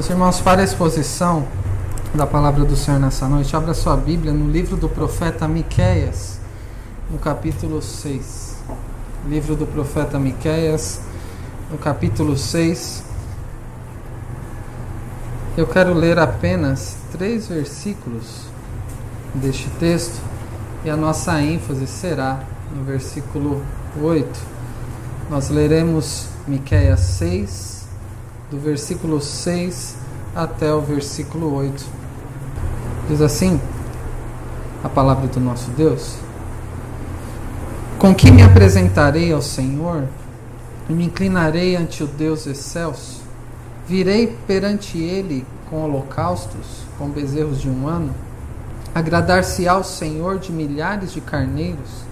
Meus 0.00 0.08
irmãos, 0.08 0.40
para 0.40 0.62
a 0.62 0.64
exposição 0.64 1.46
da 2.14 2.26
palavra 2.26 2.64
do 2.64 2.74
Senhor 2.74 2.98
nessa 2.98 3.28
noite, 3.28 3.54
abra 3.54 3.74
sua 3.74 3.94
Bíblia 3.98 4.32
no 4.32 4.50
livro 4.50 4.74
do 4.74 4.88
profeta 4.88 5.46
Miqueias, 5.46 6.38
no 7.10 7.18
capítulo 7.18 7.82
6. 7.82 8.56
Livro 9.28 9.54
do 9.54 9.66
profeta 9.66 10.18
Miqueias, 10.18 11.02
no 11.70 11.76
capítulo 11.76 12.34
6. 12.34 13.04
Eu 15.54 15.66
quero 15.66 15.92
ler 15.92 16.18
apenas 16.18 16.96
três 17.12 17.48
versículos 17.48 18.46
deste 19.34 19.68
texto 19.78 20.18
e 20.82 20.88
a 20.88 20.96
nossa 20.96 21.42
ênfase 21.42 21.86
será 21.86 22.40
no 22.74 22.84
versículo 22.84 23.62
8. 24.00 24.40
Nós 25.28 25.50
leremos 25.50 26.24
Miqueias 26.48 27.00
6, 27.00 27.80
do 28.50 28.58
versículo 28.58 29.20
6 29.20 29.99
até 30.34 30.72
o 30.72 30.80
versículo 30.80 31.54
8. 31.54 31.84
Diz 33.08 33.20
assim 33.20 33.60
a 34.82 34.88
palavra 34.88 35.26
do 35.26 35.40
nosso 35.40 35.70
Deus: 35.70 36.16
Com 37.98 38.14
que 38.14 38.30
me 38.30 38.42
apresentarei 38.42 39.32
ao 39.32 39.42
Senhor 39.42 40.04
e 40.88 40.92
me 40.92 41.04
inclinarei 41.04 41.76
ante 41.76 42.02
o 42.02 42.06
Deus 42.06 42.46
excelso? 42.46 43.22
Virei 43.86 44.36
perante 44.46 44.98
ele 44.98 45.44
com 45.68 45.82
holocaustos, 45.82 46.84
com 46.98 47.08
bezerros 47.08 47.60
de 47.60 47.68
um 47.68 47.88
ano? 47.88 48.14
Agradar-se 48.94 49.66
ao 49.66 49.82
Senhor 49.82 50.38
de 50.38 50.52
milhares 50.52 51.12
de 51.12 51.20
carneiros, 51.20 52.04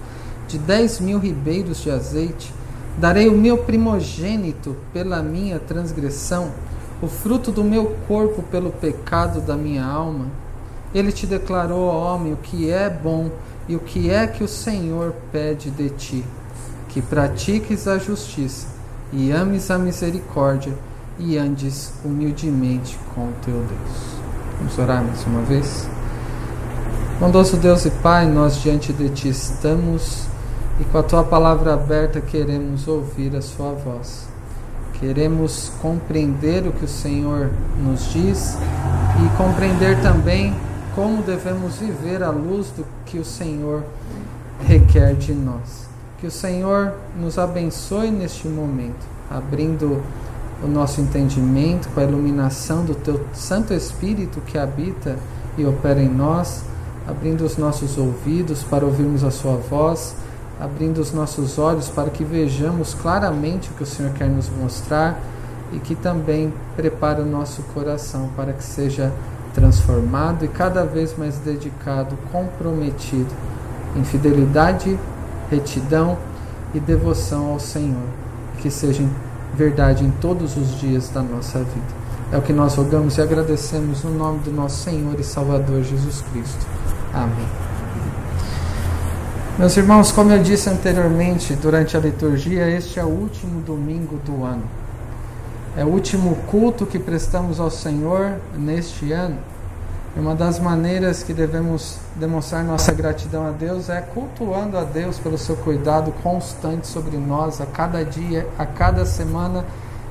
de 0.47 0.57
dez 0.57 0.99
mil 0.99 1.19
ribeiros 1.19 1.81
de 1.81 1.91
azeite, 1.91 2.53
Darei 2.99 3.29
o 3.29 3.37
meu 3.37 3.59
primogênito 3.59 4.75
pela 4.91 5.23
minha 5.23 5.57
transgressão, 5.57 6.51
o 7.01 7.07
fruto 7.07 7.51
do 7.51 7.63
meu 7.63 7.95
corpo 8.07 8.43
pelo 8.43 8.71
pecado 8.71 9.41
da 9.41 9.55
minha 9.55 9.85
alma. 9.85 10.25
Ele 10.93 11.11
te 11.11 11.25
declarou, 11.25 11.87
homem, 11.87 12.33
o 12.33 12.37
que 12.37 12.69
é 12.69 12.89
bom 12.89 13.29
e 13.67 13.75
o 13.75 13.79
que 13.79 14.09
é 14.09 14.25
que 14.27 14.43
o 14.43 14.47
Senhor 14.47 15.13
pede 15.31 15.69
de 15.69 15.89
ti: 15.89 16.25
que 16.89 17.01
pratiques 17.01 17.87
a 17.87 17.97
justiça 17.97 18.67
e 19.13 19.31
ames 19.31 19.69
a 19.71 19.77
misericórdia 19.77 20.73
e 21.17 21.37
andes 21.37 21.93
humildemente 22.03 22.97
com 23.13 23.21
o 23.21 23.33
teu 23.43 23.53
Deus. 23.53 24.19
Vamos 24.57 24.77
orar 24.77 25.03
mais 25.03 25.23
uma 25.25 25.41
vez? 25.41 25.87
Bondoso 27.19 27.57
Deus 27.57 27.85
e 27.85 27.91
Pai, 27.91 28.25
nós 28.25 28.61
diante 28.61 28.93
de 28.93 29.09
Ti 29.09 29.29
estamos 29.29 30.25
e 30.79 30.85
com 30.85 30.97
a 30.97 31.03
tua 31.03 31.23
palavra 31.23 31.73
aberta 31.73 32.21
queremos 32.21 32.87
ouvir 32.87 33.35
a 33.35 33.41
sua 33.41 33.73
voz. 33.73 34.28
Queremos 34.99 35.71
compreender 35.81 36.67
o 36.67 36.73
que 36.73 36.83
o 36.83 36.87
Senhor 36.87 37.49
nos 37.81 38.11
diz 38.11 38.57
e 39.15 39.37
compreender 39.37 40.01
também 40.01 40.53
como 40.93 41.23
devemos 41.23 41.77
viver 41.77 42.21
à 42.21 42.29
luz 42.29 42.67
do 42.71 42.85
que 43.05 43.17
o 43.17 43.23
Senhor 43.23 43.81
requer 44.61 45.15
de 45.15 45.33
nós. 45.33 45.87
Que 46.19 46.27
o 46.27 46.31
Senhor 46.31 46.93
nos 47.17 47.37
abençoe 47.37 48.11
neste 48.11 48.49
momento, 48.49 49.07
abrindo 49.31 50.03
o 50.61 50.67
nosso 50.67 50.99
entendimento 50.99 51.87
com 51.89 52.01
a 52.01 52.03
iluminação 52.03 52.83
do 52.83 52.93
teu 52.93 53.25
Santo 53.33 53.73
Espírito 53.73 54.41
que 54.41 54.57
habita 54.57 55.15
e 55.57 55.65
opera 55.65 56.01
em 56.01 56.09
nós, 56.09 56.63
abrindo 57.07 57.45
os 57.45 57.55
nossos 57.57 57.97
ouvidos 57.97 58.63
para 58.63 58.85
ouvirmos 58.85 59.23
a 59.23 59.31
sua 59.31 59.55
voz 59.55 60.13
abrindo 60.59 60.99
os 60.99 61.13
nossos 61.13 61.57
olhos 61.57 61.87
para 61.89 62.09
que 62.09 62.23
vejamos 62.23 62.93
claramente 62.93 63.69
o 63.69 63.73
que 63.73 63.83
o 63.83 63.85
Senhor 63.85 64.11
quer 64.13 64.27
nos 64.27 64.49
mostrar 64.49 65.19
e 65.71 65.79
que 65.79 65.95
também 65.95 66.53
prepare 66.75 67.21
o 67.21 67.25
nosso 67.25 67.61
coração 67.73 68.29
para 68.35 68.53
que 68.53 68.63
seja 68.63 69.11
transformado 69.53 70.43
e 70.45 70.47
cada 70.47 70.83
vez 70.85 71.17
mais 71.17 71.37
dedicado, 71.37 72.17
comprometido 72.31 73.33
em 73.95 74.03
fidelidade, 74.03 74.99
retidão 75.49 76.17
e 76.73 76.79
devoção 76.79 77.51
ao 77.51 77.59
Senhor, 77.59 78.07
que 78.59 78.69
seja 78.69 79.03
verdade 79.53 80.05
em 80.05 80.11
todos 80.11 80.55
os 80.57 80.79
dias 80.79 81.09
da 81.09 81.21
nossa 81.21 81.59
vida. 81.59 81.99
É 82.31 82.37
o 82.37 82.41
que 82.41 82.53
nós 82.53 82.75
rogamos 82.75 83.17
e 83.17 83.21
agradecemos 83.21 84.03
no 84.03 84.11
nome 84.11 84.39
do 84.39 84.51
nosso 84.51 84.83
Senhor 84.83 85.19
e 85.19 85.23
Salvador 85.23 85.81
Jesus 85.81 86.23
Cristo. 86.31 86.67
Amém. 87.13 87.68
Meus 89.59 89.75
irmãos, 89.75 90.09
como 90.09 90.31
eu 90.31 90.41
disse 90.41 90.69
anteriormente 90.69 91.53
durante 91.53 91.97
a 91.97 91.99
liturgia, 91.99 92.69
este 92.69 92.97
é 92.97 93.03
o 93.03 93.09
último 93.09 93.59
domingo 93.59 94.15
do 94.25 94.45
ano. 94.45 94.63
É 95.75 95.83
o 95.83 95.89
último 95.89 96.33
culto 96.47 96.85
que 96.85 96.97
prestamos 96.97 97.59
ao 97.59 97.69
Senhor 97.69 98.35
neste 98.57 99.11
ano. 99.11 99.35
E 100.15 100.19
uma 100.21 100.33
das 100.33 100.59
maneiras 100.59 101.23
que 101.23 101.33
devemos 101.33 101.97
demonstrar 102.15 102.63
nossa 102.63 102.93
gratidão 102.93 103.45
a 103.45 103.51
Deus 103.51 103.89
é 103.89 103.99
cultuando 103.99 104.77
a 104.77 104.85
Deus 104.85 105.19
pelo 105.19 105.37
seu 105.37 105.57
cuidado 105.57 106.13
constante 106.23 106.87
sobre 106.87 107.17
nós 107.17 107.59
a 107.59 107.65
cada 107.65 108.05
dia, 108.05 108.47
a 108.57 108.65
cada 108.65 109.05
semana. 109.05 109.65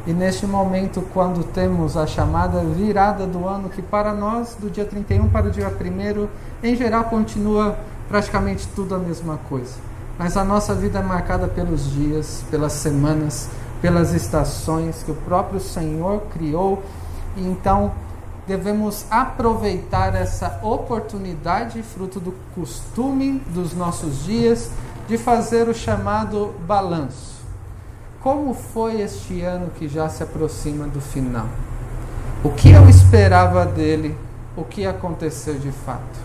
E 0.07 0.13
neste 0.13 0.47
momento, 0.47 1.03
quando 1.15 1.43
temos 1.43 1.97
a 1.97 2.07
chamada 2.07 2.61
virada 2.61 3.27
do 3.27 3.49
ano, 3.49 3.71
que 3.71 3.81
para 3.81 4.13
nós, 4.13 4.59
do 4.61 4.69
dia 4.69 4.85
31 4.85 5.31
para 5.31 5.47
o 5.47 5.51
dia 5.51 5.69
1, 5.69 6.29
em 6.63 6.77
geral 6.77 7.05
continua 7.05 7.79
praticamente 8.09 8.67
tudo 8.69 8.95
a 8.95 8.99
mesma 8.99 9.39
coisa. 9.49 9.75
Mas 10.19 10.37
a 10.37 10.45
nossa 10.45 10.75
vida 10.75 10.99
é 10.99 11.03
marcada 11.03 11.47
pelos 11.47 11.93
dias, 11.93 12.43
pelas 12.51 12.73
semanas, 12.73 13.49
pelas 13.81 14.13
estações 14.13 15.03
que 15.05 15.13
o 15.13 15.15
próprio 15.15 15.61
Senhor 15.61 16.23
criou. 16.33 16.83
E 17.37 17.47
então 17.47 17.93
devemos 18.47 19.05
aproveitar 19.11 20.15
essa 20.15 20.59
oportunidade, 20.63 21.83
fruto 21.83 22.19
do 22.19 22.35
costume 22.55 23.41
dos 23.51 23.75
nossos 23.75 24.25
dias, 24.25 24.71
de 25.07 25.17
fazer 25.17 25.69
o 25.69 25.75
chamado 25.75 26.55
balanço. 26.67 27.39
Como 28.21 28.53
foi 28.53 29.01
este 29.01 29.43
ano 29.43 29.71
que 29.79 29.89
já 29.89 30.09
se 30.09 30.23
aproxima 30.23 30.87
do 30.87 31.01
final? 31.01 31.47
O 32.43 32.51
que 32.51 32.71
eu 32.71 32.89
esperava 32.89 33.65
dele? 33.65 34.17
O 34.57 34.65
que 34.65 34.85
aconteceu 34.85 35.55
de 35.55 35.71
fato? 35.71 36.19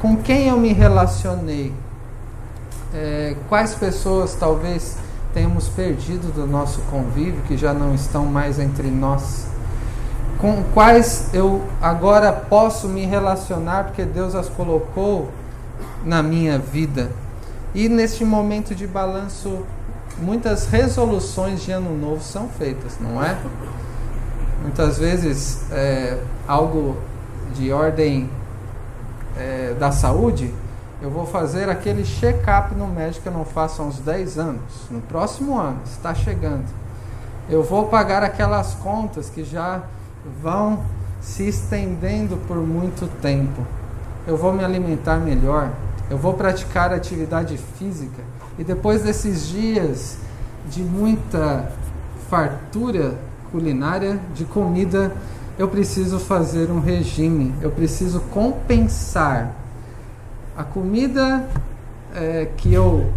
Com 0.00 0.16
quem 0.16 0.48
eu 0.48 0.56
me 0.56 0.72
relacionei, 0.72 1.72
é, 2.92 3.36
quais 3.48 3.74
pessoas 3.74 4.34
talvez 4.34 4.96
tenhamos 5.34 5.68
perdido 5.68 6.32
do 6.32 6.46
nosso 6.46 6.80
convívio, 6.90 7.42
que 7.46 7.56
já 7.56 7.72
não 7.72 7.94
estão 7.94 8.24
mais 8.24 8.58
entre 8.58 8.90
nós, 8.90 9.46
com 10.38 10.64
quais 10.74 11.28
eu 11.34 11.62
agora 11.82 12.32
posso 12.32 12.88
me 12.88 13.04
relacionar, 13.04 13.84
porque 13.84 14.04
Deus 14.04 14.34
as 14.34 14.48
colocou 14.48 15.30
na 16.02 16.22
minha 16.22 16.58
vida. 16.58 17.10
E 17.74 17.88
neste 17.88 18.24
momento 18.24 18.74
de 18.74 18.86
balanço, 18.86 19.64
muitas 20.18 20.66
resoluções 20.66 21.62
de 21.62 21.72
ano 21.72 21.96
novo 21.96 22.22
são 22.22 22.48
feitas, 22.48 22.96
não 22.98 23.22
é? 23.22 23.36
Muitas 24.62 24.98
vezes 24.98 25.60
é, 25.70 26.18
algo 26.48 26.96
de 27.54 27.70
ordem 27.70 28.28
é, 29.36 29.74
da 29.78 29.92
saúde, 29.92 30.52
eu 31.02 31.10
vou 31.10 31.26
fazer 31.26 31.68
aquele 31.68 32.04
check-up 32.04 32.74
no 32.74 32.86
médico 32.86 33.22
que 33.22 33.28
eu 33.28 33.32
não 33.32 33.44
faço 33.44 33.80
há 33.80 33.84
uns 33.86 33.98
10 33.98 34.38
anos. 34.38 34.60
No 34.90 35.00
próximo 35.00 35.58
ano, 35.58 35.78
está 35.86 36.14
chegando. 36.14 36.66
Eu 37.48 37.62
vou 37.62 37.86
pagar 37.86 38.22
aquelas 38.22 38.74
contas 38.74 39.30
que 39.30 39.42
já 39.42 39.82
vão 40.42 40.84
se 41.20 41.48
estendendo 41.48 42.36
por 42.46 42.56
muito 42.58 43.06
tempo. 43.20 43.62
Eu 44.26 44.36
vou 44.36 44.52
me 44.52 44.64
alimentar 44.64 45.16
melhor. 45.16 45.70
Eu 46.10 46.18
vou 46.18 46.34
praticar 46.34 46.92
atividade 46.92 47.56
física. 47.56 48.22
E 48.58 48.64
depois 48.64 49.02
desses 49.02 49.48
dias 49.48 50.18
de 50.68 50.82
muita 50.82 51.70
fartura 52.28 53.14
culinária, 53.50 54.20
de 54.34 54.44
comida 54.44 55.12
eu 55.58 55.68
preciso 55.68 56.18
fazer 56.18 56.70
um 56.70 56.80
regime, 56.80 57.54
eu 57.60 57.70
preciso 57.70 58.20
compensar 58.32 59.54
a 60.56 60.64
comida 60.64 61.48
é, 62.14 62.48
que 62.56 62.72
eu 62.72 63.12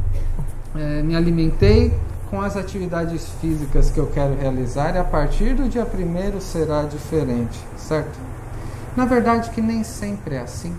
é, 0.76 1.02
me 1.02 1.16
alimentei 1.16 1.94
com 2.30 2.42
as 2.42 2.58
atividades 2.58 3.30
físicas 3.40 3.92
que 3.92 4.00
eu 4.00 4.08
quero 4.08 4.36
realizar 4.36 4.96
e 4.96 4.98
a 4.98 5.04
partir 5.04 5.54
do 5.54 5.70
dia 5.70 5.86
primeiro 5.86 6.42
será 6.42 6.84
diferente, 6.84 7.60
certo? 7.78 8.18
Na 8.96 9.06
verdade 9.06 9.50
que 9.52 9.62
nem 9.62 9.84
sempre 9.84 10.36
é 10.36 10.40
assim. 10.42 10.76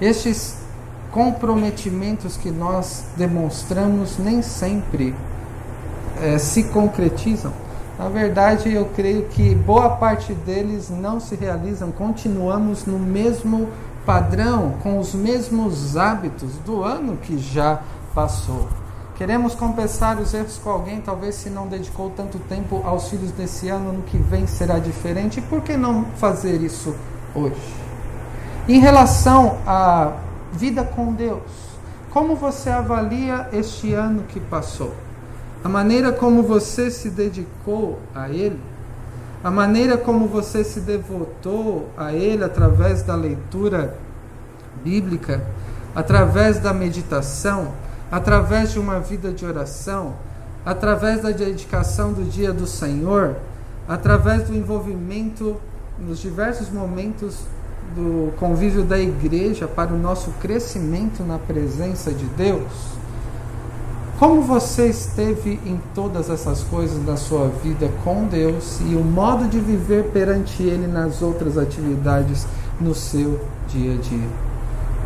Estes 0.00 0.56
comprometimentos 1.10 2.36
que 2.36 2.50
nós 2.50 3.04
demonstramos 3.16 4.18
nem 4.18 4.42
sempre 4.42 5.14
é, 6.20 6.38
se 6.38 6.64
concretizam. 6.64 7.52
Na 7.98 8.08
verdade, 8.08 8.72
eu 8.72 8.84
creio 8.94 9.24
que 9.24 9.56
boa 9.56 9.90
parte 9.90 10.32
deles 10.32 10.88
não 10.88 11.18
se 11.18 11.34
realizam. 11.34 11.90
Continuamos 11.90 12.86
no 12.86 12.96
mesmo 12.96 13.68
padrão, 14.06 14.74
com 14.82 15.00
os 15.00 15.12
mesmos 15.14 15.96
hábitos 15.96 16.52
do 16.64 16.84
ano 16.84 17.16
que 17.16 17.36
já 17.36 17.80
passou. 18.14 18.68
Queremos 19.16 19.56
compensar 19.56 20.20
os 20.20 20.32
erros 20.32 20.60
com 20.62 20.70
alguém, 20.70 21.00
talvez 21.00 21.34
se 21.34 21.50
não 21.50 21.66
dedicou 21.66 22.08
tanto 22.10 22.38
tempo 22.38 22.80
aos 22.84 23.08
filhos 23.08 23.32
desse 23.32 23.68
ano, 23.68 23.92
no 23.92 24.02
que 24.02 24.16
vem 24.16 24.46
será 24.46 24.78
diferente. 24.78 25.40
Por 25.40 25.60
que 25.60 25.76
não 25.76 26.04
fazer 26.18 26.62
isso 26.62 26.94
hoje? 27.34 27.74
Em 28.68 28.78
relação 28.78 29.58
à 29.66 30.12
vida 30.52 30.84
com 30.84 31.12
Deus, 31.12 31.42
como 32.10 32.36
você 32.36 32.70
avalia 32.70 33.48
este 33.52 33.92
ano 33.92 34.22
que 34.28 34.38
passou? 34.38 34.94
A 35.62 35.68
maneira 35.68 36.12
como 36.12 36.42
você 36.42 36.90
se 36.90 37.10
dedicou 37.10 37.98
a 38.14 38.28
Ele? 38.28 38.58
A 39.42 39.50
maneira 39.50 39.96
como 39.96 40.26
você 40.26 40.64
se 40.64 40.80
devotou 40.80 41.88
a 41.96 42.12
Ele 42.12 42.44
através 42.44 43.02
da 43.02 43.14
leitura 43.14 43.96
bíblica, 44.84 45.42
através 45.94 46.58
da 46.58 46.72
meditação? 46.72 47.72
através 48.10 48.72
de 48.72 48.78
uma 48.78 48.98
vida 48.98 49.32
de 49.32 49.44
oração, 49.44 50.14
através 50.64 51.22
da 51.22 51.30
dedicação 51.30 52.12
do 52.12 52.24
dia 52.24 52.52
do 52.52 52.66
Senhor, 52.66 53.36
através 53.86 54.44
do 54.44 54.54
envolvimento 54.54 55.56
nos 55.98 56.18
diversos 56.18 56.70
momentos 56.70 57.38
do 57.94 58.32
convívio 58.38 58.84
da 58.84 58.98
igreja 58.98 59.66
para 59.66 59.92
o 59.92 59.98
nosso 59.98 60.30
crescimento 60.40 61.22
na 61.22 61.38
presença 61.38 62.12
de 62.12 62.24
Deus. 62.26 62.70
Como 64.18 64.42
você 64.42 64.88
esteve 64.88 65.60
em 65.64 65.80
todas 65.94 66.28
essas 66.28 66.64
coisas 66.64 67.00
na 67.06 67.16
sua 67.16 67.46
vida 67.62 67.88
com 68.02 68.24
Deus 68.24 68.80
e 68.80 68.96
o 68.96 69.04
modo 69.04 69.46
de 69.46 69.60
viver 69.60 70.10
perante 70.10 70.60
Ele 70.60 70.88
nas 70.88 71.22
outras 71.22 71.56
atividades 71.56 72.44
no 72.80 72.96
seu 72.96 73.40
dia 73.68 73.94
a 73.94 73.96
dia? 73.96 74.28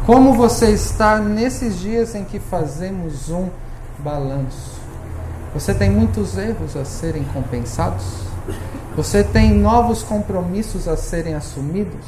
Como 0.06 0.32
você 0.32 0.70
está 0.70 1.18
nesses 1.18 1.78
dias 1.78 2.14
em 2.14 2.24
que 2.24 2.40
fazemos 2.40 3.28
um 3.28 3.50
balanço? 3.98 4.80
Você 5.52 5.74
tem 5.74 5.90
muitos 5.90 6.38
erros 6.38 6.74
a 6.74 6.86
serem 6.86 7.24
compensados? 7.34 8.06
Você 8.96 9.22
tem 9.22 9.52
novos 9.52 10.02
compromissos 10.02 10.88
a 10.88 10.96
serem 10.96 11.34
assumidos? 11.34 12.06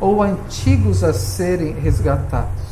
Ou 0.00 0.22
antigos 0.22 1.02
a 1.02 1.12
serem 1.12 1.72
resgatados? 1.72 2.67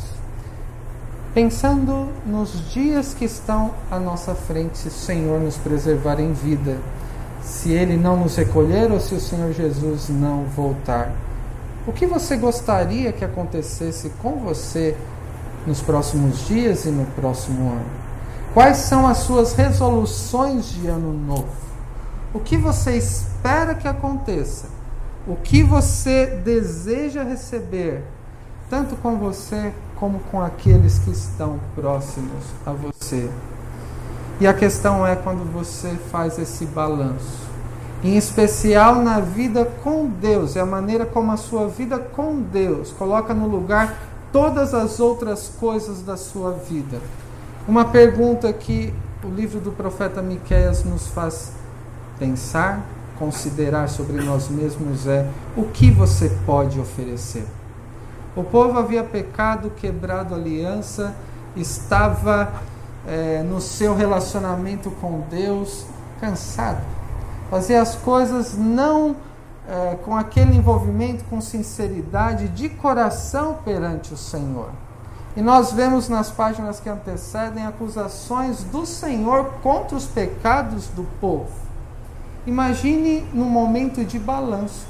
Pensando 1.37 2.11
nos 2.25 2.73
dias 2.73 3.13
que 3.13 3.23
estão 3.23 3.69
à 3.91 3.99
nossa 3.99 4.33
frente, 4.33 4.75
se 4.75 4.87
o 4.87 4.91
Senhor 4.91 5.39
nos 5.39 5.55
preservar 5.55 6.19
em 6.19 6.33
vida, 6.33 6.79
se 7.43 7.71
Ele 7.71 7.95
não 7.95 8.17
nos 8.17 8.35
recolher 8.35 8.91
ou 8.91 8.99
se 8.99 9.13
o 9.13 9.19
Senhor 9.19 9.53
Jesus 9.53 10.09
não 10.09 10.45
voltar. 10.45 11.11
O 11.85 11.93
que 11.93 12.07
você 12.07 12.37
gostaria 12.37 13.13
que 13.13 13.23
acontecesse 13.23 14.09
com 14.19 14.39
você 14.39 14.97
nos 15.67 15.79
próximos 15.79 16.47
dias 16.47 16.85
e 16.85 16.89
no 16.89 17.05
próximo 17.05 17.69
ano? 17.69 17.85
Quais 18.51 18.77
são 18.77 19.05
as 19.07 19.19
suas 19.19 19.53
resoluções 19.53 20.67
de 20.71 20.87
ano 20.87 21.13
novo? 21.13 21.53
O 22.33 22.39
que 22.39 22.57
você 22.57 22.97
espera 22.97 23.75
que 23.75 23.87
aconteça? 23.87 24.69
O 25.27 25.35
que 25.35 25.61
você 25.61 26.41
deseja 26.43 27.21
receber, 27.21 28.01
tanto 28.71 28.95
com 28.95 29.17
você 29.19 29.71
como 29.99 30.19
com 30.31 30.41
aqueles 30.41 30.99
que 30.99 31.11
estão 31.11 31.59
próximos 31.75 32.43
a 32.65 32.71
você? 32.71 33.29
E 34.39 34.47
a 34.47 34.53
questão 34.53 35.05
é 35.05 35.15
quando 35.15 35.51
você 35.51 35.89
faz 36.11 36.37
esse 36.37 36.65
balanço 36.65 37.47
em 38.03 38.15
especial 38.15 39.01
na 39.01 39.19
vida 39.19 39.65
com 39.83 40.05
Deus, 40.07 40.55
é 40.55 40.59
a 40.59 40.65
maneira 40.65 41.05
como 41.05 41.31
a 41.31 41.37
sua 41.37 41.67
vida 41.67 41.97
com 41.97 42.41
Deus 42.41 42.91
coloca 42.91 43.33
no 43.33 43.47
lugar 43.47 43.97
todas 44.31 44.73
as 44.73 44.99
outras 44.99 45.51
coisas 45.59 46.03
da 46.03 46.15
sua 46.15 46.51
vida. 46.51 46.99
Uma 47.67 47.85
pergunta 47.85 48.53
que 48.53 48.93
o 49.23 49.29
livro 49.29 49.59
do 49.59 49.71
profeta 49.71 50.21
Miqueias 50.21 50.83
nos 50.83 51.07
faz 51.07 51.53
pensar, 52.19 52.85
considerar 53.17 53.89
sobre 53.89 54.21
nós 54.23 54.47
mesmos 54.47 55.07
é: 55.07 55.27
o 55.55 55.63
que 55.63 55.89
você 55.89 56.31
pode 56.45 56.79
oferecer? 56.79 57.45
O 58.37 58.43
povo 58.43 58.79
havia 58.79 59.03
pecado, 59.03 59.71
quebrado 59.71 60.33
aliança, 60.33 61.13
estava 61.55 62.53
é, 63.05 63.43
no 63.43 63.59
seu 63.59 63.93
relacionamento 63.93 64.89
com 64.91 65.21
Deus 65.29 65.85
cansado 66.21 66.97
fazer 67.49 67.75
as 67.75 67.95
coisas 67.95 68.57
não 68.57 69.15
é, 69.67 69.95
com 70.03 70.15
aquele 70.15 70.55
envolvimento, 70.55 71.23
com 71.25 71.41
sinceridade, 71.41 72.47
de 72.49 72.69
coração 72.69 73.57
perante 73.65 74.13
o 74.13 74.17
Senhor. 74.17 74.69
E 75.35 75.41
nós 75.41 75.71
vemos 75.71 76.09
nas 76.09 76.31
páginas 76.31 76.79
que 76.79 76.89
antecedem 76.89 77.65
acusações 77.65 78.63
do 78.63 78.85
Senhor 78.85 79.45
contra 79.61 79.95
os 79.95 80.05
pecados 80.05 80.87
do 80.87 81.03
povo. 81.19 81.51
Imagine 82.45 83.27
no 83.33 83.45
momento 83.45 84.03
de 84.03 84.17
balanço 84.17 84.87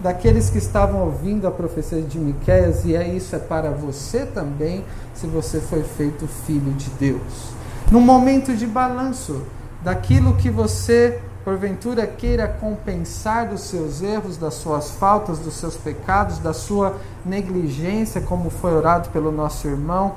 daqueles 0.00 0.50
que 0.50 0.58
estavam 0.58 1.04
ouvindo 1.04 1.46
a 1.46 1.50
profecia 1.50 2.00
de 2.00 2.18
Miqueias, 2.18 2.84
e 2.84 2.96
é 2.96 3.06
isso 3.06 3.36
é 3.36 3.38
para 3.38 3.70
você 3.70 4.24
também, 4.26 4.84
se 5.14 5.26
você 5.26 5.60
foi 5.60 5.82
feito 5.82 6.26
filho 6.26 6.72
de 6.72 6.90
Deus. 6.90 7.52
No 7.90 8.00
momento 8.00 8.56
de 8.56 8.66
balanço 8.66 9.42
daquilo 9.82 10.36
que 10.36 10.50
você 10.50 11.20
porventura 11.44 12.06
queira 12.06 12.46
compensar 12.46 13.48
dos 13.48 13.62
seus 13.62 14.02
erros, 14.02 14.36
das 14.36 14.54
suas 14.54 14.90
faltas, 14.90 15.38
dos 15.38 15.54
seus 15.54 15.76
pecados, 15.76 16.38
da 16.38 16.52
sua 16.52 16.96
negligência, 17.24 18.20
como 18.20 18.50
foi 18.50 18.72
orado 18.74 19.08
pelo 19.10 19.32
nosso 19.32 19.66
irmão, 19.66 20.14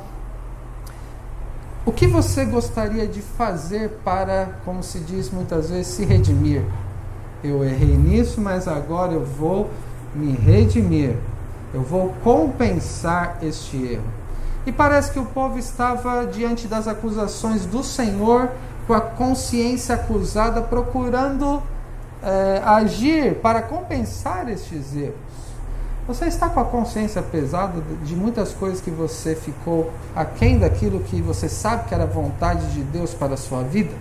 o 1.85 1.91
que 1.91 2.07
você 2.07 2.45
gostaria 2.45 3.07
de 3.07 3.21
fazer 3.21 3.99
para, 4.03 4.59
como 4.63 4.83
se 4.83 4.99
diz 4.99 5.29
muitas 5.29 5.69
vezes, 5.69 5.87
se 5.87 6.05
redimir? 6.05 6.63
Eu 7.43 7.63
errei 7.63 7.97
nisso, 7.97 8.39
mas 8.39 8.67
agora 8.67 9.11
eu 9.11 9.25
vou 9.25 9.69
me 10.15 10.31
redimir. 10.31 11.15
Eu 11.73 11.81
vou 11.81 12.13
compensar 12.23 13.39
este 13.41 13.77
erro. 13.77 14.03
E 14.65 14.71
parece 14.71 15.11
que 15.11 15.19
o 15.19 15.25
povo 15.25 15.59
estava 15.59 16.25
diante 16.25 16.67
das 16.67 16.87
acusações 16.87 17.65
do 17.65 17.83
Senhor 17.83 18.49
com 18.87 18.93
a 18.93 19.01
consciência 19.01 19.95
acusada, 19.95 20.61
procurando 20.61 21.61
é, 22.21 22.61
agir 22.63 23.35
para 23.35 23.61
compensar 23.61 24.49
estes 24.49 24.95
erros. 24.95 25.15
Você 26.07 26.25
está 26.25 26.49
com 26.49 26.59
a 26.59 26.65
consciência 26.65 27.21
pesada 27.21 27.81
de 28.03 28.15
muitas 28.15 28.53
coisas 28.53 28.81
que 28.81 28.91
você 28.91 29.35
ficou 29.35 29.91
aquém 30.15 30.59
daquilo 30.59 30.99
que 30.99 31.21
você 31.21 31.47
sabe 31.47 31.87
que 31.87 31.93
era 31.93 32.05
vontade 32.05 32.73
de 32.73 32.81
Deus 32.81 33.13
para 33.13 33.35
a 33.35 33.37
sua 33.37 33.63
vida? 33.63 33.93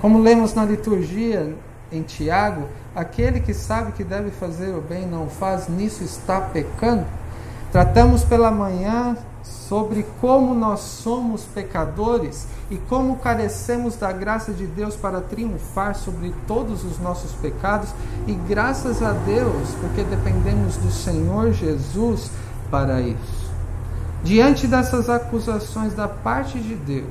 Como 0.00 0.20
lemos 0.20 0.54
na 0.54 0.64
liturgia 0.64 1.54
em 1.92 2.02
Tiago, 2.02 2.68
aquele 2.94 3.40
que 3.40 3.54
sabe 3.54 3.92
que 3.92 4.04
deve 4.04 4.30
fazer 4.30 4.74
o 4.74 4.80
bem 4.80 5.06
não 5.06 5.28
faz, 5.28 5.68
nisso 5.68 6.04
está 6.04 6.40
pecando. 6.40 7.04
Tratamos 7.72 8.24
pela 8.24 8.50
manhã 8.50 9.16
sobre 9.42 10.04
como 10.20 10.54
nós 10.54 10.80
somos 10.80 11.44
pecadores 11.44 12.46
e 12.70 12.76
como 12.76 13.16
carecemos 13.16 13.96
da 13.96 14.12
graça 14.12 14.52
de 14.52 14.66
Deus 14.66 14.96
para 14.96 15.20
triunfar 15.20 15.94
sobre 15.94 16.34
todos 16.46 16.84
os 16.84 16.98
nossos 16.98 17.32
pecados, 17.32 17.90
e 18.26 18.32
graças 18.32 19.02
a 19.02 19.12
Deus, 19.12 19.70
porque 19.80 20.02
dependemos 20.04 20.76
do 20.76 20.90
Senhor 20.90 21.52
Jesus 21.52 22.30
para 22.70 23.00
isso. 23.00 23.50
Diante 24.22 24.66
dessas 24.66 25.08
acusações 25.08 25.94
da 25.94 26.06
parte 26.06 26.58
de 26.60 26.74
Deus, 26.74 27.08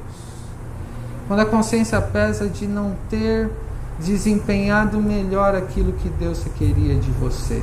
quando 1.28 1.40
a 1.40 1.46
consciência 1.46 2.00
pesa 2.02 2.48
de 2.48 2.68
não 2.68 2.96
ter 3.10 3.50
desempenhado 4.00 5.00
melhor 5.02 5.56
aquilo 5.56 5.94
que 5.94 6.10
Deus 6.10 6.44
queria 6.58 6.96
de 6.96 7.12
você. 7.12 7.62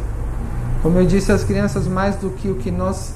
Como 0.83 0.99
eu 0.99 1.07
disse 1.07 1.33
às 1.33 1.43
crianças, 1.43 1.87
mais 1.87 2.17
do 2.17 2.31
que 2.31 2.49
o 2.49 2.57
que 2.57 2.71
nós 2.71 3.15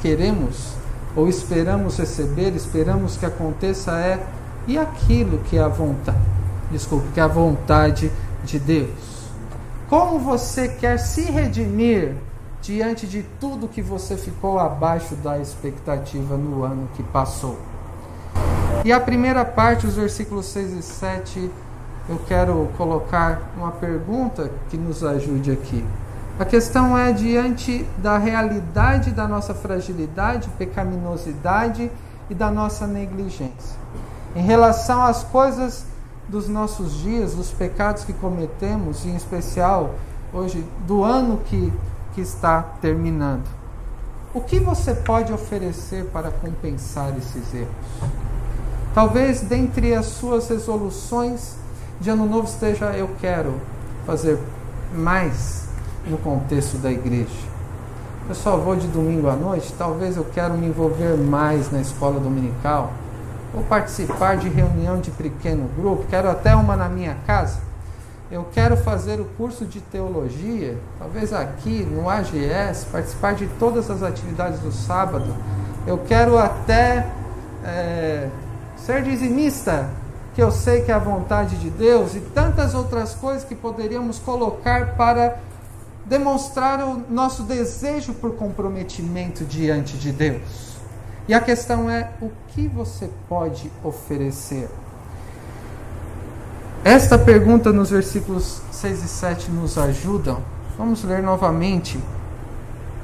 queremos 0.00 0.74
ou 1.14 1.28
esperamos 1.28 1.98
receber, 1.98 2.54
esperamos 2.54 3.16
que 3.16 3.24
aconteça 3.24 3.92
é 3.98 4.24
e 4.66 4.78
aquilo 4.78 5.38
que 5.38 5.56
é 5.56 5.62
a 5.62 5.68
vontade, 5.68 6.18
desculpe, 6.70 7.08
que 7.12 7.20
é 7.20 7.22
a 7.22 7.28
vontade 7.28 8.10
de 8.44 8.58
Deus. 8.58 9.12
Como 9.88 10.18
você 10.18 10.68
quer 10.68 10.98
se 10.98 11.22
redimir 11.22 12.14
diante 12.62 13.06
de 13.06 13.22
tudo 13.40 13.68
que 13.68 13.82
você 13.82 14.16
ficou 14.16 14.58
abaixo 14.58 15.14
da 15.16 15.38
expectativa 15.38 16.36
no 16.36 16.62
ano 16.62 16.88
que 16.94 17.02
passou? 17.02 17.58
E 18.84 18.92
a 18.92 18.98
primeira 18.98 19.44
parte, 19.44 19.86
os 19.86 19.94
versículos 19.94 20.46
6 20.46 20.72
e 20.72 20.82
7, 20.82 21.50
eu 22.08 22.18
quero 22.26 22.68
colocar 22.76 23.52
uma 23.56 23.70
pergunta 23.70 24.50
que 24.68 24.76
nos 24.76 25.04
ajude 25.04 25.50
aqui. 25.52 25.84
A 26.38 26.44
questão 26.44 26.96
é 26.96 27.12
diante 27.12 27.86
da 27.98 28.18
realidade 28.18 29.10
da 29.12 29.28
nossa 29.28 29.54
fragilidade, 29.54 30.48
pecaminosidade 30.58 31.90
e 32.28 32.34
da 32.34 32.50
nossa 32.50 32.86
negligência. 32.86 33.78
Em 34.34 34.42
relação 34.42 35.02
às 35.02 35.22
coisas 35.22 35.84
dos 36.28 36.48
nossos 36.48 36.94
dias, 37.00 37.34
dos 37.34 37.50
pecados 37.50 38.04
que 38.04 38.12
cometemos, 38.12 39.04
em 39.04 39.14
especial 39.14 39.94
hoje, 40.32 40.66
do 40.86 41.04
ano 41.04 41.40
que, 41.44 41.72
que 42.14 42.20
está 42.22 42.62
terminando. 42.80 43.46
O 44.34 44.40
que 44.40 44.58
você 44.58 44.94
pode 44.94 45.32
oferecer 45.32 46.06
para 46.06 46.30
compensar 46.30 47.14
esses 47.18 47.54
erros? 47.54 47.74
Talvez 48.94 49.42
dentre 49.42 49.94
as 49.94 50.06
suas 50.06 50.48
resoluções 50.48 51.61
de 52.02 52.10
ano 52.10 52.26
novo 52.26 52.48
esteja 52.48 52.86
eu 52.96 53.08
quero 53.20 53.54
fazer 54.04 54.36
mais 54.92 55.68
no 56.04 56.18
contexto 56.18 56.76
da 56.78 56.90
igreja. 56.90 57.52
Eu 58.28 58.34
só 58.34 58.56
vou 58.56 58.74
de 58.74 58.88
domingo 58.88 59.28
à 59.28 59.36
noite, 59.36 59.72
talvez 59.78 60.16
eu 60.16 60.24
quero 60.24 60.54
me 60.54 60.66
envolver 60.66 61.16
mais 61.16 61.70
na 61.70 61.80
escola 61.80 62.18
dominical, 62.18 62.92
ou 63.54 63.62
participar 63.62 64.36
de 64.36 64.48
reunião 64.48 65.00
de 65.00 65.12
pequeno 65.12 65.70
grupo, 65.76 66.04
quero 66.10 66.28
até 66.28 66.56
uma 66.56 66.74
na 66.74 66.88
minha 66.88 67.16
casa. 67.24 67.60
Eu 68.32 68.48
quero 68.52 68.76
fazer 68.78 69.20
o 69.20 69.24
curso 69.36 69.64
de 69.64 69.80
teologia, 69.80 70.76
talvez 70.98 71.32
aqui 71.32 71.84
no 71.84 72.08
AGS, 72.08 72.84
participar 72.90 73.34
de 73.34 73.46
todas 73.60 73.88
as 73.88 74.02
atividades 74.02 74.58
do 74.58 74.72
sábado. 74.72 75.32
Eu 75.86 75.98
quero 75.98 76.36
até 76.36 77.06
é, 77.64 78.28
ser 78.76 79.02
dizimista, 79.02 79.88
que 80.34 80.42
eu 80.42 80.50
sei 80.50 80.82
que 80.82 80.90
é 80.90 80.94
a 80.94 80.98
vontade 80.98 81.56
de 81.56 81.70
Deus, 81.70 82.14
e 82.14 82.20
tantas 82.20 82.74
outras 82.74 83.14
coisas 83.14 83.44
que 83.44 83.54
poderíamos 83.54 84.18
colocar 84.18 84.94
para 84.96 85.38
demonstrar 86.04 86.80
o 86.80 87.02
nosso 87.08 87.42
desejo 87.42 88.14
por 88.14 88.34
comprometimento 88.36 89.44
diante 89.44 89.96
de 89.96 90.12
Deus. 90.12 90.76
E 91.28 91.34
a 91.34 91.40
questão 91.40 91.88
é: 91.88 92.10
o 92.20 92.30
que 92.48 92.66
você 92.66 93.10
pode 93.28 93.70
oferecer? 93.84 94.68
Esta 96.84 97.16
pergunta 97.16 97.72
nos 97.72 97.90
versículos 97.90 98.60
6 98.72 99.04
e 99.04 99.08
7 99.08 99.50
nos 99.50 99.78
ajudam. 99.78 100.42
Vamos 100.76 101.04
ler 101.04 101.22
novamente. 101.22 102.00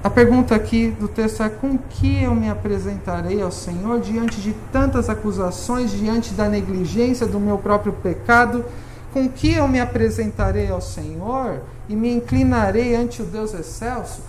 A 0.08 0.10
pergunta 0.10 0.54
aqui 0.54 0.90
do 0.98 1.06
texto 1.06 1.42
é: 1.42 1.50
Com 1.50 1.76
que 1.76 2.22
eu 2.22 2.34
me 2.34 2.48
apresentarei 2.48 3.42
ao 3.42 3.52
Senhor 3.52 4.00
diante 4.00 4.40
de 4.40 4.54
tantas 4.72 5.10
acusações, 5.10 5.90
diante 5.90 6.32
da 6.32 6.48
negligência 6.48 7.26
do 7.26 7.38
meu 7.38 7.58
próprio 7.58 7.92
pecado? 7.92 8.64
Com 9.12 9.28
que 9.28 9.52
eu 9.52 9.68
me 9.68 9.78
apresentarei 9.78 10.70
ao 10.70 10.80
Senhor 10.80 11.60
e 11.90 11.94
me 11.94 12.10
inclinarei 12.10 12.96
ante 12.96 13.20
o 13.20 13.26
Deus 13.26 13.52
excelso? 13.52 14.22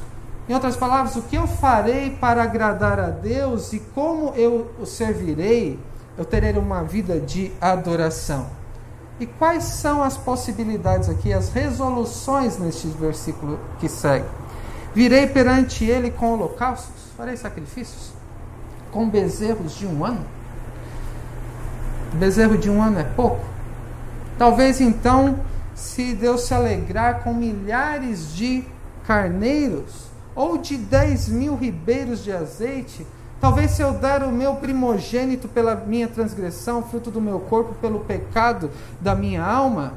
Em 0.50 0.54
outras 0.54 0.76
palavras, 0.76 1.16
o 1.16 1.22
que 1.22 1.38
eu 1.38 1.48
farei 1.48 2.10
para 2.10 2.44
agradar 2.44 3.00
a 3.00 3.10
Deus 3.10 3.72
e 3.72 3.80
como 3.96 4.34
eu 4.36 4.70
o 4.82 4.86
servirei? 4.86 5.80
Eu 6.18 6.26
terei 6.26 6.58
uma 6.58 6.84
vida 6.84 7.22
de 7.22 7.54
adoração. 7.62 8.48
E 9.18 9.26
quais 9.26 9.64
são 9.64 10.04
as 10.04 10.18
possibilidades 10.18 11.08
aqui, 11.08 11.32
as 11.32 11.54
resoluções 11.54 12.58
neste 12.58 12.88
versículo 12.88 13.58
que 13.80 13.88
segue? 13.88 14.26
Virei 14.94 15.28
perante 15.28 15.86
ele 15.86 16.10
com 16.10 16.34
holocaustos, 16.34 17.12
farei 17.16 17.38
sacrifícios, 17.38 18.12
com 18.92 19.08
bezerros 19.08 19.76
de 19.76 19.86
um 19.86 20.04
ano. 20.04 20.26
Bezerro 22.14 22.58
de 22.58 22.70
um 22.70 22.82
ano 22.82 23.00
é 23.00 23.04
pouco. 23.04 23.46
Talvez 24.38 24.82
então, 24.82 25.40
se 25.76 26.14
Deus 26.14 26.42
se 26.42 26.54
alegrar 26.54 27.24
com 27.24 27.34
milhares 27.34 28.34
de 28.34 28.66
carneiros, 29.06 30.10
ou 30.36 30.58
de 30.58 30.78
dez 30.78 31.28
mil 31.28 31.56
ribeiros 31.56 32.24
de 32.24 32.32
azeite, 32.32 33.06
talvez 33.42 33.72
se 33.72 33.82
eu 33.82 33.92
der 33.92 34.24
o 34.24 34.32
meu 34.32 34.56
primogênito 34.56 35.48
pela 35.48 35.76
minha 35.76 36.08
transgressão, 36.08 36.82
fruto 36.82 37.12
do 37.12 37.20
meu 37.20 37.40
corpo, 37.42 37.74
pelo 37.76 38.00
pecado 38.00 38.72
da 39.02 39.14
minha 39.14 39.44
alma, 39.44 39.94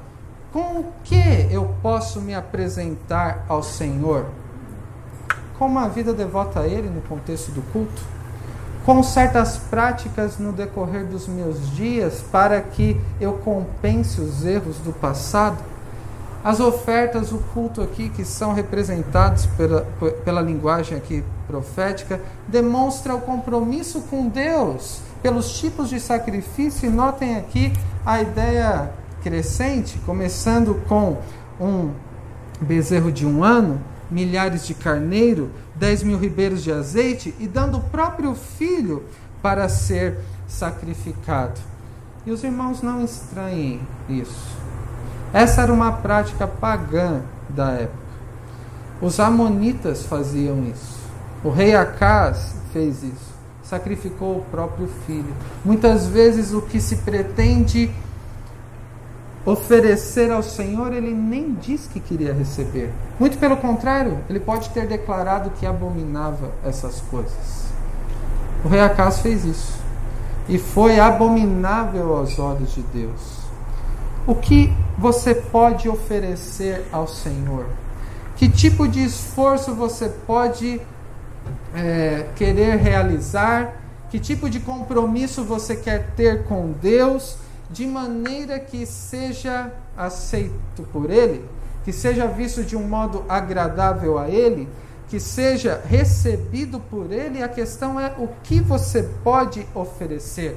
com 0.52 0.80
o 0.80 0.92
que 1.04 1.46
eu 1.50 1.74
posso 1.80 2.20
me 2.20 2.34
apresentar 2.34 3.44
ao 3.48 3.62
Senhor? 3.62 4.26
Com 5.62 5.68
uma 5.68 5.88
vida 5.88 6.12
devota 6.12 6.58
a 6.58 6.66
Ele 6.66 6.90
no 6.90 7.00
contexto 7.02 7.52
do 7.52 7.62
culto, 7.72 8.02
com 8.84 9.00
certas 9.00 9.56
práticas 9.56 10.36
no 10.36 10.50
decorrer 10.50 11.06
dos 11.06 11.28
meus 11.28 11.70
dias 11.70 12.20
para 12.32 12.60
que 12.60 13.00
eu 13.20 13.34
compense 13.34 14.20
os 14.20 14.44
erros 14.44 14.78
do 14.78 14.92
passado. 14.92 15.62
As 16.42 16.58
ofertas, 16.58 17.30
o 17.30 17.38
culto 17.54 17.80
aqui 17.80 18.08
que 18.08 18.24
são 18.24 18.52
representados 18.52 19.46
pela, 19.56 19.86
pela 20.24 20.40
linguagem 20.40 20.98
aqui 20.98 21.22
profética, 21.46 22.20
demonstra 22.48 23.14
o 23.14 23.20
compromisso 23.20 24.00
com 24.10 24.26
Deus 24.26 24.98
pelos 25.22 25.60
tipos 25.60 25.88
de 25.88 26.00
sacrifício. 26.00 26.88
E 26.88 26.90
notem 26.90 27.36
aqui 27.36 27.72
a 28.04 28.20
ideia 28.20 28.90
crescente, 29.22 29.96
começando 30.04 30.82
com 30.88 31.18
um 31.60 31.92
bezerro 32.60 33.12
de 33.12 33.24
um 33.24 33.44
ano, 33.44 33.91
milhares 34.12 34.66
de 34.66 34.74
carneiro, 34.74 35.50
dez 35.74 36.02
mil 36.02 36.18
ribeiros 36.18 36.62
de 36.62 36.70
azeite 36.70 37.34
e 37.40 37.48
dando 37.48 37.78
o 37.78 37.80
próprio 37.80 38.34
filho 38.34 39.04
para 39.40 39.68
ser 39.68 40.18
sacrificado. 40.46 41.60
E 42.24 42.30
os 42.30 42.44
irmãos 42.44 42.82
não 42.82 43.02
estranhem 43.02 43.80
isso. 44.08 44.56
Essa 45.32 45.62
era 45.62 45.72
uma 45.72 45.92
prática 45.92 46.46
pagã 46.46 47.22
da 47.48 47.70
época. 47.72 48.02
Os 49.00 49.18
amonitas 49.18 50.04
faziam 50.04 50.64
isso. 50.64 51.00
O 51.42 51.50
rei 51.50 51.74
Acaz 51.74 52.54
fez 52.72 53.02
isso. 53.02 53.32
Sacrificou 53.64 54.38
o 54.38 54.44
próprio 54.44 54.88
filho. 55.06 55.34
Muitas 55.64 56.06
vezes 56.06 56.52
o 56.52 56.62
que 56.62 56.80
se 56.80 56.96
pretende 56.96 57.90
oferecer 59.44 60.30
ao 60.30 60.42
Senhor, 60.42 60.92
ele 60.92 61.12
nem 61.12 61.54
diz 61.54 61.88
que 61.92 61.98
queria 61.98 62.32
receber. 62.32 62.90
Muito 63.18 63.38
pelo 63.38 63.56
contrário, 63.56 64.18
ele 64.30 64.38
pode 64.38 64.70
ter 64.70 64.86
declarado 64.86 65.50
que 65.50 65.66
abominava 65.66 66.50
essas 66.64 67.00
coisas. 67.10 67.66
O 68.64 68.68
rei 68.68 68.80
Acas 68.80 69.20
fez 69.20 69.44
isso. 69.44 69.82
E 70.48 70.58
foi 70.58 71.00
abominável 71.00 72.16
aos 72.16 72.38
olhos 72.38 72.74
de 72.74 72.82
Deus. 72.82 73.42
O 74.26 74.34
que 74.34 74.72
você 74.96 75.34
pode 75.34 75.88
oferecer 75.88 76.84
ao 76.92 77.08
Senhor? 77.08 77.66
Que 78.36 78.48
tipo 78.48 78.86
de 78.86 79.04
esforço 79.04 79.74
você 79.74 80.08
pode 80.08 80.80
é, 81.74 82.26
querer 82.36 82.76
realizar? 82.76 83.76
Que 84.10 84.18
tipo 84.18 84.48
de 84.48 84.60
compromisso 84.60 85.42
você 85.42 85.74
quer 85.74 86.10
ter 86.16 86.44
com 86.44 86.72
Deus? 86.80 87.36
De 87.72 87.86
maneira 87.86 88.60
que 88.60 88.84
seja 88.84 89.72
aceito 89.96 90.82
por 90.92 91.10
Ele, 91.10 91.44
que 91.84 91.92
seja 91.92 92.26
visto 92.26 92.62
de 92.62 92.76
um 92.76 92.86
modo 92.86 93.24
agradável 93.28 94.18
a 94.18 94.28
Ele, 94.28 94.68
que 95.08 95.18
seja 95.18 95.82
recebido 95.84 96.78
por 96.78 97.10
Ele. 97.10 97.42
A 97.42 97.48
questão 97.48 97.98
é 97.98 98.14
o 98.18 98.28
que 98.42 98.60
você 98.60 99.02
pode 99.24 99.66
oferecer. 99.74 100.56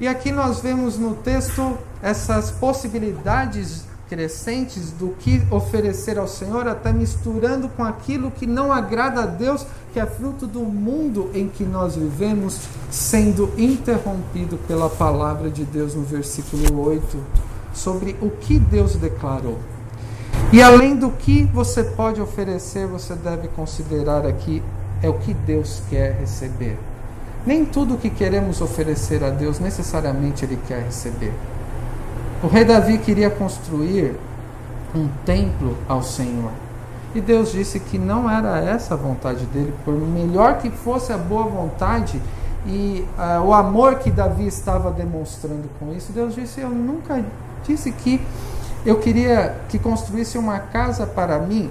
E 0.00 0.06
aqui 0.06 0.32
nós 0.32 0.60
vemos 0.60 0.98
no 0.98 1.14
texto 1.14 1.78
essas 2.02 2.50
possibilidades 2.50 3.84
crescentes 4.12 4.90
do 4.90 5.14
que 5.20 5.42
oferecer 5.50 6.18
ao 6.18 6.28
Senhor, 6.28 6.68
até 6.68 6.92
misturando 6.92 7.66
com 7.70 7.82
aquilo 7.82 8.30
que 8.30 8.46
não 8.46 8.70
agrada 8.70 9.22
a 9.22 9.26
Deus, 9.26 9.64
que 9.90 9.98
é 9.98 10.04
fruto 10.04 10.46
do 10.46 10.60
mundo 10.60 11.30
em 11.32 11.48
que 11.48 11.64
nós 11.64 11.96
vivemos, 11.96 12.60
sendo 12.90 13.50
interrompido 13.56 14.58
pela 14.68 14.90
palavra 14.90 15.48
de 15.48 15.64
Deus 15.64 15.94
no 15.94 16.02
versículo 16.02 16.78
8, 16.88 17.18
sobre 17.72 18.14
o 18.20 18.28
que 18.28 18.58
Deus 18.58 18.96
declarou. 18.96 19.58
E 20.52 20.60
além 20.60 20.94
do 20.94 21.10
que 21.12 21.44
você 21.44 21.82
pode 21.82 22.20
oferecer, 22.20 22.86
você 22.86 23.14
deve 23.14 23.48
considerar 23.48 24.26
aqui 24.26 24.62
é 25.02 25.08
o 25.08 25.14
que 25.14 25.32
Deus 25.32 25.82
quer 25.88 26.18
receber. 26.20 26.78
Nem 27.46 27.64
tudo 27.64 27.96
que 27.96 28.10
queremos 28.10 28.60
oferecer 28.60 29.24
a 29.24 29.30
Deus 29.30 29.58
necessariamente 29.58 30.44
Ele 30.44 30.58
quer 30.68 30.82
receber. 30.82 31.32
O 32.42 32.48
rei 32.48 32.64
Davi 32.64 32.98
queria 32.98 33.30
construir 33.30 34.16
um 34.94 35.08
templo 35.24 35.76
ao 35.88 36.02
Senhor. 36.02 36.50
E 37.14 37.20
Deus 37.20 37.52
disse 37.52 37.78
que 37.78 37.98
não 37.98 38.28
era 38.28 38.58
essa 38.58 38.94
a 38.94 38.96
vontade 38.96 39.44
dele, 39.46 39.72
por 39.84 39.94
melhor 39.94 40.58
que 40.58 40.70
fosse 40.70 41.12
a 41.12 41.18
boa 41.18 41.44
vontade 41.44 42.20
e 42.66 43.04
uh, 43.18 43.42
o 43.44 43.52
amor 43.52 43.96
que 43.96 44.10
Davi 44.10 44.46
estava 44.46 44.90
demonstrando 44.90 45.68
com 45.78 45.92
isso, 45.92 46.12
Deus 46.12 46.34
disse: 46.34 46.60
Eu 46.60 46.70
nunca 46.70 47.24
disse 47.64 47.90
que 47.90 48.20
eu 48.86 48.98
queria 48.98 49.56
que 49.68 49.78
construísse 49.78 50.38
uma 50.38 50.58
casa 50.58 51.06
para 51.06 51.38
mim. 51.38 51.70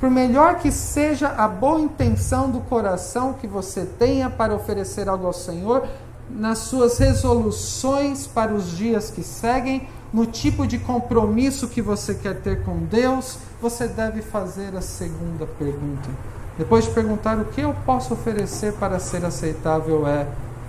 Por 0.00 0.08
melhor 0.08 0.56
que 0.56 0.70
seja 0.70 1.28
a 1.28 1.48
boa 1.48 1.80
intenção 1.80 2.48
do 2.48 2.60
coração 2.60 3.32
que 3.32 3.48
você 3.48 3.84
tenha 3.84 4.30
para 4.30 4.54
oferecer 4.54 5.08
algo 5.08 5.26
ao 5.26 5.32
Senhor, 5.32 5.88
nas 6.30 6.58
suas 6.58 6.98
resoluções 6.98 8.26
para 8.26 8.52
os 8.52 8.76
dias 8.76 9.10
que 9.10 9.22
seguem, 9.22 9.88
no 10.12 10.24
tipo 10.26 10.66
de 10.66 10.78
compromisso 10.78 11.68
que 11.68 11.82
você 11.82 12.14
quer 12.14 12.40
ter 12.40 12.62
com 12.62 12.78
Deus, 12.84 13.38
você 13.60 13.86
deve 13.86 14.22
fazer 14.22 14.74
a 14.76 14.80
segunda 14.80 15.46
pergunta. 15.46 16.08
Depois 16.56 16.86
de 16.86 16.90
perguntar 16.90 17.38
o 17.38 17.44
que 17.44 17.60
eu 17.60 17.74
posso 17.86 18.14
oferecer 18.14 18.72
para 18.74 18.98
ser 18.98 19.24
aceitável, 19.24 20.06
é 20.06 20.26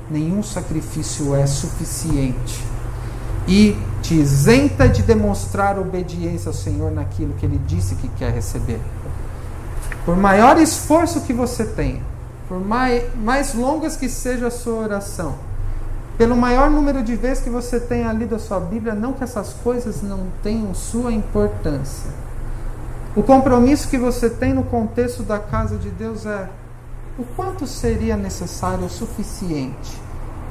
nenhum 0.09 0.43
sacrifício 0.43 1.33
é 1.35 1.47
suficiente. 1.47 2.63
E 3.47 3.75
te 4.01 4.13
isenta 4.13 4.87
de 4.87 5.01
demonstrar 5.01 5.79
obediência 5.79 6.49
ao 6.49 6.53
Senhor 6.53 6.91
naquilo 6.91 7.33
que 7.33 7.45
Ele 7.45 7.59
disse 7.65 7.95
que 7.95 8.07
quer 8.09 8.31
receber. 8.31 8.79
Por 10.05 10.15
maior 10.15 10.59
esforço 10.59 11.21
que 11.21 11.33
você 11.33 11.65
tenha, 11.65 12.01
por 12.47 12.59
mais, 12.59 13.03
mais 13.15 13.53
longas 13.53 13.95
que 13.95 14.09
seja 14.09 14.47
a 14.47 14.51
sua 14.51 14.75
oração, 14.75 15.35
pelo 16.19 16.35
maior 16.35 16.69
número 16.69 17.01
de 17.01 17.15
vezes 17.15 17.41
que 17.41 17.49
você 17.49 17.79
tenha 17.79 18.11
lido 18.11 18.35
a 18.35 18.39
sua 18.39 18.59
Bíblia, 18.59 18.93
não 18.93 19.13
que 19.13 19.23
essas 19.23 19.53
coisas 19.63 20.01
não 20.01 20.27
tenham 20.43 20.73
sua 20.73 21.13
importância. 21.13 22.11
O 23.15 23.23
compromisso 23.23 23.87
que 23.87 23.97
você 23.97 24.29
tem 24.29 24.53
no 24.53 24.63
contexto 24.63 25.23
da 25.23 25.39
casa 25.39 25.77
de 25.77 25.89
Deus 25.89 26.25
é 26.25 26.49
o 27.17 27.23
quanto 27.37 27.65
seria 27.65 28.17
necessário 28.17 28.83
o 28.83 28.89
suficiente 28.89 29.97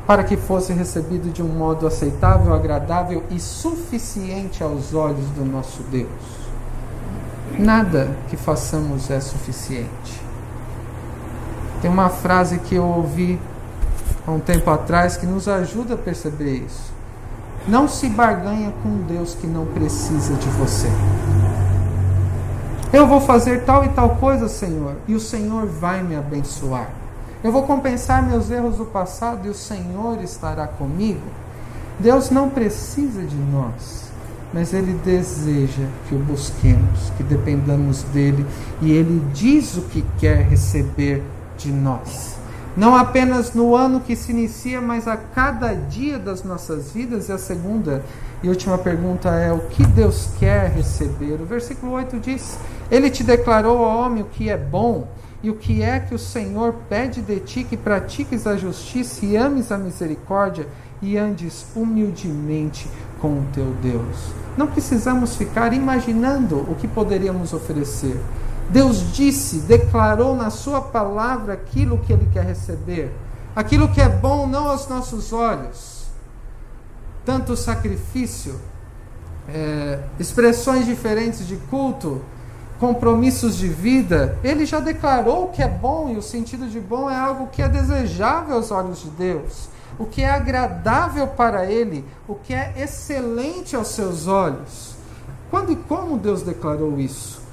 para 0.07 0.25
que 0.25 0.39
fosse 0.39 0.73
recebido 0.73 1.31
de 1.31 1.43
um 1.43 1.49
modo 1.49 1.87
aceitável, 1.87 2.55
agradável 2.55 3.23
e 3.31 3.39
suficiente 3.39 4.65
aos 4.65 4.95
olhos 4.95 5.27
do 5.37 5.45
nosso 5.45 5.83
Deus. 5.83 6.09
Nada 7.59 8.17
que 8.31 8.39
façamos 8.39 9.11
é 9.11 9.21
suficiente. 9.21 10.23
Tem 11.83 11.91
uma 11.91 12.09
frase 12.09 12.59
que 12.59 12.75
eu 12.75 12.87
ouvi 12.87 13.39
há 14.29 14.31
um 14.31 14.41
tempo 14.41 14.71
atrás 14.71 15.17
que 15.17 15.25
nos 15.25 15.49
ajuda 15.49 15.95
a 15.95 15.97
perceber 15.97 16.57
isso. 16.57 16.93
Não 17.67 17.89
se 17.89 18.11
barganha 18.11 18.73
com 18.83 18.99
Deus 19.07 19.35
que 19.35 19.47
não 19.47 19.65
precisa 19.65 20.35
de 20.35 20.49
você. 20.51 20.89
Eu 22.93 23.07
vou 23.07 23.23
fazer 23.23 23.65
tal 23.65 23.85
e 23.87 23.89
tal 23.89 24.17
coisa, 24.17 24.47
Senhor, 24.49 24.97
e 25.07 25.15
o 25.15 25.21
Senhor 25.21 25.67
vai 25.67 26.03
me 26.03 26.15
abençoar. 26.15 26.91
Eu 27.43 27.53
vou 27.53 27.63
compensar 27.63 28.23
meus 28.23 28.51
erros 28.51 28.77
do 28.77 28.85
passado 28.85 29.47
e 29.47 29.51
o 29.51 29.55
Senhor 29.55 30.23
estará 30.23 30.67
comigo. 30.67 31.27
Deus 31.99 32.31
não 32.31 32.51
precisa 32.51 33.23
de 33.23 33.37
nós, 33.37 34.11
mas 34.53 34.75
Ele 34.75 34.93
deseja 35.05 35.87
que 36.07 36.15
o 36.15 36.19
busquemos, 36.19 37.11
que 37.17 37.23
dependamos 37.23 38.03
dEle, 38.05 38.45
e 38.83 38.93
Ele 38.93 39.23
diz 39.33 39.77
o 39.77 39.83
que 39.83 40.05
quer 40.19 40.43
receber 40.43 41.23
de 41.57 41.73
nós 41.73 42.38
não 42.79 42.95
apenas 42.95 43.55
no 43.55 43.75
ano 43.75 43.99
que 43.99 44.15
se 44.15 44.31
inicia, 44.31 44.81
mas 44.81 45.09
a 45.09 45.17
cada 45.17 45.75
dia 45.75 46.17
das 46.17 46.45
nossas 46.45 46.93
vidas. 46.93 47.29
E 47.29 47.33
a 47.33 47.37
segunda 47.37 48.05
e 48.41 48.49
última 48.49 48.79
pergunta 48.79 49.31
é: 49.31 49.53
o 49.53 49.59
que 49.59 49.85
Deus 49.85 50.31
quer 50.39 50.71
receber? 50.71 51.41
O 51.41 51.45
versículo 51.45 51.91
8 51.91 52.21
diz: 52.21 52.57
Ele 52.89 53.11
te 53.11 53.25
declarou, 53.25 53.79
ó 53.81 54.07
homem, 54.07 54.23
o 54.23 54.27
que 54.27 54.49
é 54.49 54.57
bom 54.57 55.09
e 55.43 55.51
o 55.51 55.57
que 55.57 55.83
é 55.83 55.99
que 55.99 56.15
o 56.15 56.19
Senhor 56.21 56.73
pede 56.89 57.21
de 57.21 57.41
ti 57.41 57.65
que 57.65 57.77
pratiques 57.77 58.47
a 58.47 58.57
justiça 58.57 59.27
e 59.27 59.37
ames 59.37 59.73
a 59.73 59.77
misericórdia 59.77 60.69
e 61.03 61.19
andes 61.19 61.67
humildemente 61.75 62.89
com 63.21 63.41
o 63.41 63.47
teu 63.53 63.75
Deus. 63.83 64.33
Não 64.57 64.69
precisamos 64.69 65.35
ficar 65.35 65.73
imaginando 65.73 66.59
o 66.59 66.77
que 66.77 66.87
poderíamos 66.87 67.53
oferecer. 67.53 68.17
Deus 68.71 69.13
disse, 69.13 69.61
declarou 69.61 70.37
na 70.37 70.51
Sua 70.51 70.81
palavra 70.81 71.55
aquilo 71.55 71.99
que 71.99 72.13
Ele 72.13 72.29
quer 72.33 72.45
receber, 72.45 73.13
aquilo 73.57 73.89
que 73.89 74.01
é 74.01 74.09
bom 74.09 74.47
não 74.47 74.69
aos 74.69 74.87
nossos 74.89 75.33
olhos. 75.33 76.07
Tanto 77.25 77.57
sacrifício, 77.57 78.61
é, 79.49 80.01
expressões 80.19 80.85
diferentes 80.85 81.47
de 81.47 81.57
culto, 81.57 82.23
compromissos 82.79 83.57
de 83.57 83.69
vida, 83.69 84.39
Ele 84.45 84.67
já 84.67 84.81
declarou 84.81 85.49
que 85.49 85.63
é 85.63 85.69
bom, 85.69 86.11
e 86.11 86.17
o 86.17 86.23
sentido 86.23 86.69
de 86.69 86.79
bom 86.79 87.11
é 87.11 87.17
algo 87.17 87.49
que 87.49 87.63
é 87.63 87.69
desejável 87.69 88.57
aos 88.57 88.71
olhos 88.71 89.01
de 89.01 89.11
Deus, 89.11 89.69
o 89.99 90.05
que 90.05 90.23
é 90.23 90.31
agradável 90.31 91.27
para 91.27 91.65
Ele, 91.65 92.05
o 92.29 92.35
que 92.35 92.53
é 92.53 92.75
excelente 92.77 93.75
aos 93.75 93.89
seus 93.89 94.27
olhos. 94.27 94.95
Quando 95.51 95.73
e 95.73 95.77
como 95.77 96.19
Deus 96.19 96.43
declarou 96.43 97.01
isso? 97.01 97.48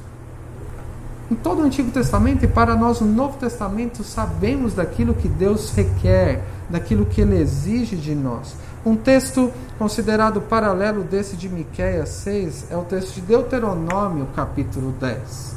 Em 1.30 1.34
todo 1.34 1.62
o 1.62 1.64
Antigo 1.64 1.90
Testamento 1.90 2.46
e 2.46 2.48
para 2.48 2.76
nós 2.76 3.02
no 3.02 3.08
Novo 3.08 3.38
Testamento 3.40 4.04
sabemos 4.04 4.76
daquilo 4.76 5.16
que 5.16 5.28
Deus 5.28 5.72
requer, 5.72 6.44
daquilo 6.70 7.04
que 7.04 7.22
Ele 7.22 7.40
exige 7.40 7.96
de 7.96 8.14
nós. 8.14 8.56
Um 8.86 8.96
texto 8.96 9.52
considerado 9.80 10.40
paralelo 10.40 11.02
desse 11.04 11.36
de 11.36 11.50
Miqueias 11.50 12.10
6 12.10 12.68
é 12.70 12.78
o 12.78 12.84
texto 12.84 13.16
de 13.16 13.22
Deuteronômio, 13.22 14.28
capítulo 14.36 14.92
10. 15.00 15.56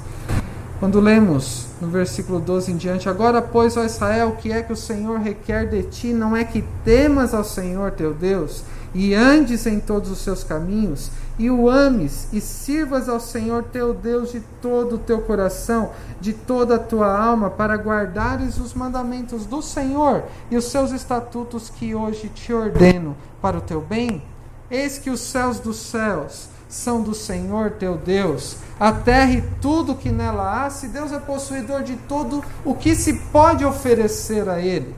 Quando 0.80 1.00
lemos 1.00 1.66
no 1.82 1.88
versículo 1.88 2.40
12 2.40 2.72
em 2.72 2.76
diante, 2.76 3.06
agora, 3.06 3.42
pois, 3.42 3.76
ó 3.76 3.84
Israel, 3.84 4.28
o 4.28 4.36
que 4.36 4.50
é 4.50 4.62
que 4.62 4.72
o 4.72 4.76
Senhor 4.76 5.18
requer 5.18 5.68
de 5.68 5.82
ti? 5.82 6.14
Não 6.14 6.34
é 6.34 6.44
que 6.44 6.64
temas 6.82 7.34
ao 7.34 7.44
Senhor 7.44 7.90
teu 7.90 8.14
Deus 8.14 8.62
e 8.94 9.14
andes 9.14 9.66
em 9.66 9.78
todos 9.78 10.10
os 10.10 10.18
seus 10.18 10.42
caminhos 10.42 11.10
e 11.38 11.50
o 11.50 11.68
ames 11.68 12.28
e 12.32 12.40
sirvas 12.40 13.08
ao 13.08 13.20
Senhor 13.20 13.64
teu 13.64 13.94
Deus 13.94 14.32
de 14.32 14.40
todo 14.60 14.96
o 14.96 14.98
teu 14.98 15.20
coração, 15.20 15.92
de 16.20 16.32
toda 16.32 16.76
a 16.76 16.78
tua 16.78 17.16
alma, 17.16 17.50
para 17.50 17.76
guardares 17.76 18.58
os 18.58 18.74
mandamentos 18.74 19.46
do 19.46 19.62
Senhor 19.62 20.24
e 20.50 20.56
os 20.56 20.64
seus 20.64 20.90
estatutos 20.90 21.70
que 21.70 21.94
hoje 21.94 22.28
te 22.28 22.52
ordeno 22.52 23.16
para 23.40 23.58
o 23.58 23.62
teu 23.62 23.80
bem? 23.80 24.22
Eis 24.70 24.98
que 24.98 25.10
os 25.10 25.20
céus 25.20 25.60
dos 25.60 25.76
céus 25.76 26.48
são 26.68 27.00
do 27.00 27.14
Senhor 27.14 27.70
teu 27.72 27.96
Deus, 27.96 28.56
a 28.78 28.92
terra 28.92 29.32
e 29.32 29.42
tudo 29.60 29.94
que 29.94 30.10
nela 30.10 30.66
há, 30.66 30.70
se 30.70 30.88
Deus 30.88 31.12
é 31.12 31.18
possuidor 31.18 31.82
de 31.82 31.96
tudo 31.96 32.44
o 32.64 32.74
que 32.74 32.94
se 32.94 33.14
pode 33.32 33.64
oferecer 33.64 34.48
a 34.48 34.60
Ele. 34.60 34.94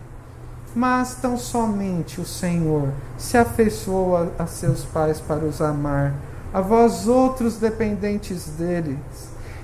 Mas 0.75 1.17
tão 1.17 1.37
somente 1.37 2.21
o 2.21 2.25
Senhor 2.25 2.89
se 3.19 3.37
afeiçoou 3.37 4.17
a, 4.17 4.27
a 4.39 4.47
seus 4.47 4.85
pais 4.85 5.21
para 5.21 5.45
os 5.45 5.61
amar 5.61 6.15
a 6.53 6.61
vós 6.61 7.07
outros 7.07 7.57
dependentes 7.57 8.47
deles. 8.59 8.99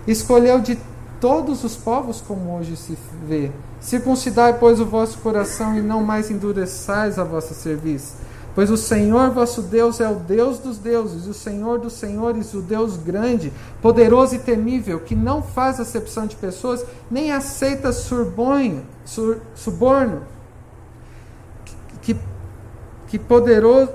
Escolheu 0.07 0.61
de 0.61 0.79
todos 1.21 1.65
os 1.65 1.77
povos, 1.77 2.21
como 2.21 2.57
hoje 2.57 2.77
se 2.77 2.97
vê. 3.27 3.51
Circuncidai, 3.81 4.59
pois, 4.59 4.81
o 4.81 4.87
vosso 4.87 5.19
coração 5.19 5.77
e 5.77 5.83
não 5.83 6.03
mais 6.03 6.31
endureçais 6.31 7.19
a 7.19 7.25
vossa 7.25 7.55
serviço. 7.55 8.15
Pois 8.55 8.71
o 8.71 8.77
Senhor 8.77 9.31
vosso 9.33 9.61
Deus 9.61 10.01
é 10.01 10.09
o 10.09 10.15
Deus 10.15 10.59
dos 10.59 10.79
deuses, 10.79 11.27
o 11.27 11.35
Senhor 11.35 11.79
dos 11.79 11.93
senhores, 11.93 12.55
o 12.55 12.63
Deus 12.63 12.97
grande, 12.97 13.53
poderoso 13.83 14.35
e 14.35 14.39
temível, 14.39 15.01
que 15.01 15.15
não 15.15 15.43
faz 15.43 15.79
acepção 15.79 16.27
de 16.27 16.37
pessoas, 16.37 16.83
nem 17.11 17.33
aceita 17.33 17.93
suborno, 17.93 18.83
suborno 19.55 20.23
que, 20.23 20.36
que 23.17 23.19
poderoso 23.19 23.93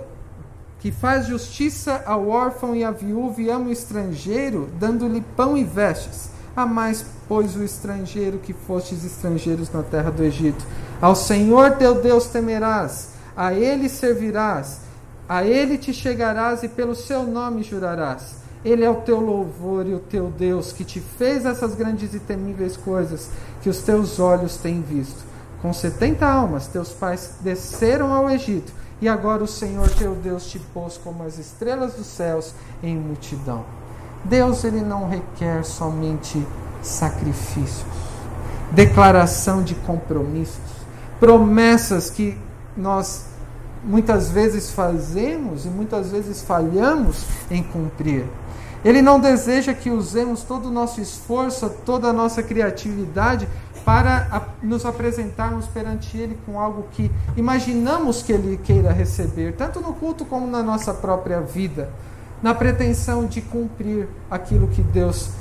que 0.79 0.91
faz 0.91 1.27
justiça 1.27 2.01
ao 2.07 2.27
órfão 2.27 2.75
e 2.75 2.83
à 2.83 2.89
viúva 2.89 3.39
e 3.39 3.51
ama 3.51 3.67
o 3.67 3.71
estrangeiro, 3.71 4.67
dando-lhe 4.79 5.21
pão 5.37 5.55
e 5.55 5.63
vestes. 5.63 6.31
Amais, 6.55 7.05
pois, 7.27 7.55
o 7.55 7.63
estrangeiro 7.63 8.39
que 8.39 8.51
fostes 8.51 9.05
estrangeiros 9.05 9.71
na 9.71 9.83
terra 9.83 10.09
do 10.09 10.23
Egito. 10.23 10.65
Ao 10.99 11.15
Senhor 11.15 11.73
teu 11.73 12.01
Deus 12.01 12.25
temerás, 12.25 13.09
a 13.37 13.53
ele 13.53 13.87
servirás, 13.87 14.79
a 15.29 15.45
ele 15.45 15.77
te 15.77 15.93
chegarás 15.93 16.63
e 16.63 16.67
pelo 16.67 16.95
seu 16.95 17.21
nome 17.21 17.61
jurarás. 17.61 18.37
Ele 18.65 18.83
é 18.83 18.89
o 18.89 19.01
teu 19.01 19.19
louvor 19.19 19.85
e 19.85 19.93
o 19.93 19.99
teu 19.99 20.33
Deus, 20.35 20.73
que 20.73 20.83
te 20.83 20.99
fez 20.99 21.45
essas 21.45 21.75
grandes 21.75 22.15
e 22.15 22.19
temíveis 22.19 22.75
coisas 22.75 23.29
que 23.61 23.69
os 23.69 23.83
teus 23.83 24.19
olhos 24.19 24.57
têm 24.57 24.81
visto. 24.81 25.23
Com 25.61 25.71
setenta 25.71 26.25
almas, 26.25 26.65
teus 26.65 26.89
pais 26.89 27.35
desceram 27.43 28.11
ao 28.11 28.27
Egito 28.27 28.80
e 29.01 29.09
agora 29.09 29.43
o 29.43 29.47
Senhor 29.47 29.89
teu 29.89 30.13
Deus 30.13 30.45
te 30.45 30.59
pôs 30.59 30.97
como 30.97 31.23
as 31.23 31.39
estrelas 31.39 31.95
dos 31.95 32.05
céus 32.05 32.53
em 32.83 32.95
multidão. 32.95 33.65
Deus 34.23 34.63
ele 34.63 34.81
não 34.81 35.09
requer 35.09 35.63
somente 35.65 36.45
sacrifícios, 36.83 37.85
declaração 38.71 39.63
de 39.63 39.73
compromissos, 39.73 40.59
promessas 41.19 42.11
que 42.11 42.37
nós 42.77 43.25
muitas 43.83 44.29
vezes 44.29 44.71
fazemos 44.71 45.65
e 45.65 45.67
muitas 45.69 46.11
vezes 46.11 46.43
falhamos 46.43 47.25
em 47.49 47.63
cumprir. 47.63 48.25
Ele 48.83 49.01
não 49.01 49.19
deseja 49.19 49.73
que 49.73 49.89
usemos 49.89 50.43
todo 50.43 50.67
o 50.67 50.71
nosso 50.71 51.01
esforço, 51.01 51.69
toda 51.85 52.07
a 52.07 52.13
nossa 52.13 52.41
criatividade 52.41 53.47
para 53.85 54.47
nos 54.61 54.85
apresentarmos 54.85 55.67
perante 55.67 56.17
Ele 56.17 56.37
com 56.45 56.59
algo 56.59 56.85
que 56.91 57.11
imaginamos 57.35 58.21
que 58.21 58.31
Ele 58.31 58.57
queira 58.57 58.91
receber, 58.91 59.53
tanto 59.53 59.79
no 59.81 59.93
culto 59.93 60.25
como 60.25 60.47
na 60.47 60.61
nossa 60.61 60.93
própria 60.93 61.41
vida, 61.41 61.89
na 62.41 62.53
pretensão 62.53 63.25
de 63.25 63.41
cumprir 63.41 64.07
aquilo 64.29 64.67
que 64.67 64.81
Deus 64.81 65.31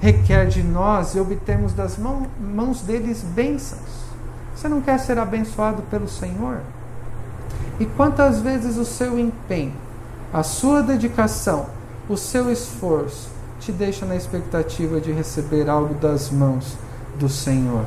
requer 0.00 0.46
de 0.46 0.62
nós 0.62 1.14
e 1.14 1.20
obtermos 1.20 1.72
das 1.72 1.98
mãos, 1.98 2.80
deles 2.82 3.22
bênçãos. 3.22 4.10
Você 4.54 4.68
não 4.68 4.80
quer 4.80 4.98
ser 4.98 5.18
abençoado 5.18 5.82
pelo 5.82 6.08
Senhor? 6.08 6.60
E 7.78 7.86
quantas 7.86 8.40
vezes 8.40 8.76
o 8.76 8.84
seu 8.84 9.18
empenho, 9.18 9.72
a 10.32 10.42
sua 10.42 10.82
dedicação, 10.82 11.66
o 12.08 12.16
seu 12.16 12.50
esforço 12.50 13.30
te 13.58 13.72
deixa 13.72 14.04
na 14.06 14.16
expectativa 14.16 15.00
de 15.00 15.12
receber 15.12 15.68
algo 15.68 15.94
das 15.94 16.30
mãos 16.30 16.76
do 17.20 17.28
Senhor. 17.28 17.86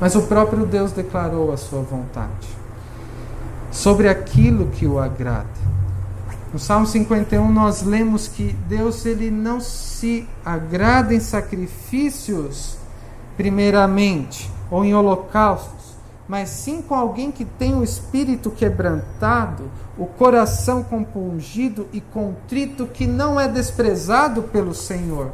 Mas 0.00 0.16
o 0.16 0.22
próprio 0.22 0.66
Deus 0.66 0.90
declarou 0.90 1.52
a 1.52 1.56
sua 1.56 1.82
vontade 1.82 2.48
sobre 3.70 4.08
aquilo 4.08 4.66
que 4.66 4.86
o 4.86 4.98
agrada. 4.98 5.46
No 6.52 6.58
Salmo 6.58 6.86
51 6.86 7.52
nós 7.52 7.82
lemos 7.82 8.26
que 8.26 8.56
Deus 8.68 9.04
ele 9.04 9.30
não 9.30 9.60
se 9.60 10.26
agrada 10.44 11.14
em 11.14 11.20
sacrifícios 11.20 12.76
primeiramente 13.36 14.50
ou 14.70 14.84
em 14.84 14.94
holocaustos, 14.94 15.96
mas 16.26 16.48
sim 16.48 16.80
com 16.80 16.94
alguém 16.94 17.30
que 17.30 17.44
tem 17.44 17.74
o 17.74 17.84
espírito 17.84 18.50
quebrantado, 18.50 19.64
o 19.98 20.06
coração 20.06 20.82
compungido 20.82 21.86
e 21.92 22.00
contrito, 22.00 22.86
que 22.86 23.06
não 23.06 23.38
é 23.38 23.46
desprezado 23.46 24.44
pelo 24.44 24.72
Senhor. 24.72 25.32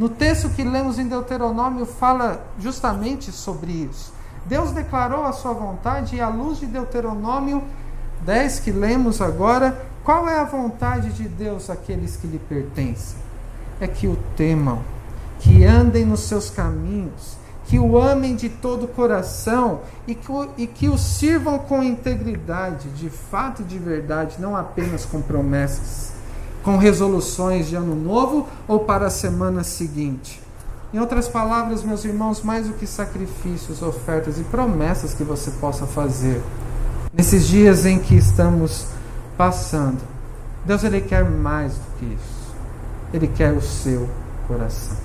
No 0.00 0.08
texto 0.08 0.48
que 0.48 0.64
lemos 0.64 0.98
em 0.98 1.06
Deuteronômio, 1.06 1.84
fala 1.84 2.42
justamente 2.58 3.30
sobre 3.30 3.70
isso. 3.70 4.14
Deus 4.46 4.72
declarou 4.72 5.26
a 5.26 5.32
sua 5.34 5.52
vontade 5.52 6.16
e, 6.16 6.22
à 6.22 6.28
luz 6.30 6.58
de 6.58 6.64
Deuteronômio 6.64 7.62
10, 8.22 8.60
que 8.60 8.70
lemos 8.72 9.20
agora, 9.20 9.78
qual 10.02 10.26
é 10.26 10.38
a 10.38 10.44
vontade 10.44 11.12
de 11.12 11.28
Deus 11.28 11.68
àqueles 11.68 12.16
que 12.16 12.26
lhe 12.26 12.38
pertencem? 12.38 13.18
É 13.78 13.86
que 13.86 14.08
o 14.08 14.16
temam, 14.38 14.78
que 15.38 15.66
andem 15.66 16.06
nos 16.06 16.20
seus 16.20 16.48
caminhos, 16.48 17.36
que 17.66 17.78
o 17.78 17.98
amem 17.98 18.34
de 18.34 18.48
todo 18.48 18.84
o 18.84 18.88
coração 18.88 19.82
e 20.06 20.14
que, 20.14 20.32
o, 20.32 20.48
e 20.56 20.66
que 20.66 20.88
o 20.88 20.96
sirvam 20.96 21.58
com 21.58 21.82
integridade, 21.82 22.88
de 22.88 23.10
fato 23.10 23.60
e 23.60 23.66
de 23.66 23.78
verdade, 23.78 24.36
não 24.40 24.56
apenas 24.56 25.04
com 25.04 25.20
promessas, 25.20 26.18
com 26.62 26.76
resoluções 26.76 27.68
de 27.68 27.76
ano 27.76 27.94
novo 27.94 28.46
ou 28.68 28.80
para 28.80 29.06
a 29.06 29.10
semana 29.10 29.64
seguinte. 29.64 30.40
Em 30.92 30.98
outras 30.98 31.28
palavras, 31.28 31.84
meus 31.84 32.04
irmãos, 32.04 32.42
mais 32.42 32.66
do 32.66 32.74
que 32.74 32.86
sacrifícios, 32.86 33.80
ofertas 33.80 34.38
e 34.38 34.44
promessas 34.44 35.14
que 35.14 35.22
você 35.22 35.50
possa 35.52 35.86
fazer 35.86 36.42
nesses 37.12 37.46
dias 37.46 37.86
em 37.86 37.98
que 37.98 38.14
estamos 38.14 38.86
passando, 39.36 39.98
Deus 40.64 40.84
ele 40.84 41.00
quer 41.00 41.24
mais 41.24 41.74
do 41.74 41.98
que 41.98 42.04
isso. 42.06 42.54
Ele 43.12 43.26
quer 43.26 43.52
o 43.52 43.60
seu 43.60 44.08
coração. 44.46 44.96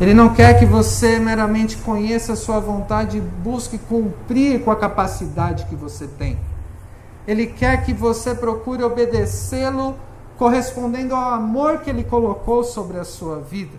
Ele 0.00 0.14
não 0.14 0.32
quer 0.32 0.58
que 0.58 0.66
você 0.66 1.18
meramente 1.18 1.76
conheça 1.78 2.34
a 2.34 2.36
sua 2.36 2.60
vontade 2.60 3.18
e 3.18 3.20
busque 3.20 3.78
cumprir 3.78 4.62
com 4.62 4.70
a 4.70 4.76
capacidade 4.76 5.64
que 5.64 5.74
você 5.74 6.06
tem. 6.06 6.38
Ele 7.26 7.46
quer 7.46 7.84
que 7.84 7.92
você 7.92 8.34
procure 8.34 8.82
obedecê-lo 8.82 9.96
correspondendo 10.38 11.14
ao 11.14 11.34
amor 11.34 11.80
que 11.80 11.90
ele 11.90 12.04
colocou 12.04 12.64
sobre 12.64 12.98
a 12.98 13.04
sua 13.04 13.40
vida. 13.40 13.76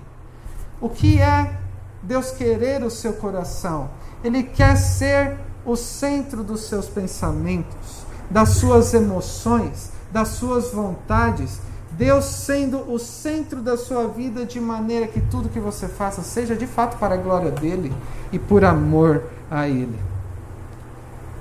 O 0.79 0.89
que 0.89 1.19
é 1.19 1.57
Deus 2.03 2.31
querer 2.31 2.83
o 2.83 2.91
seu 2.91 3.13
coração? 3.13 3.89
Ele 4.23 4.43
quer 4.43 4.75
ser 4.75 5.37
o 5.65 5.75
centro 5.75 6.43
dos 6.43 6.61
seus 6.61 6.87
pensamentos, 6.87 8.05
das 8.29 8.49
suas 8.49 8.93
emoções, 8.93 9.91
das 10.11 10.29
suas 10.29 10.71
vontades 10.71 11.59
Deus 11.99 12.23
sendo 12.23 12.89
o 12.89 12.97
centro 12.97 13.61
da 13.61 13.75
sua 13.75 14.07
vida 14.07 14.45
de 14.45 14.57
maneira 14.57 15.05
que 15.05 15.19
tudo 15.19 15.49
que 15.49 15.59
você 15.59 15.85
faça 15.85 16.21
seja 16.21 16.55
de 16.55 16.65
fato 16.65 16.97
para 16.97 17.15
a 17.15 17.17
glória 17.17 17.51
dele 17.51 17.91
e 18.31 18.39
por 18.39 18.63
amor 18.63 19.23
a 19.51 19.67
ele. 19.67 19.99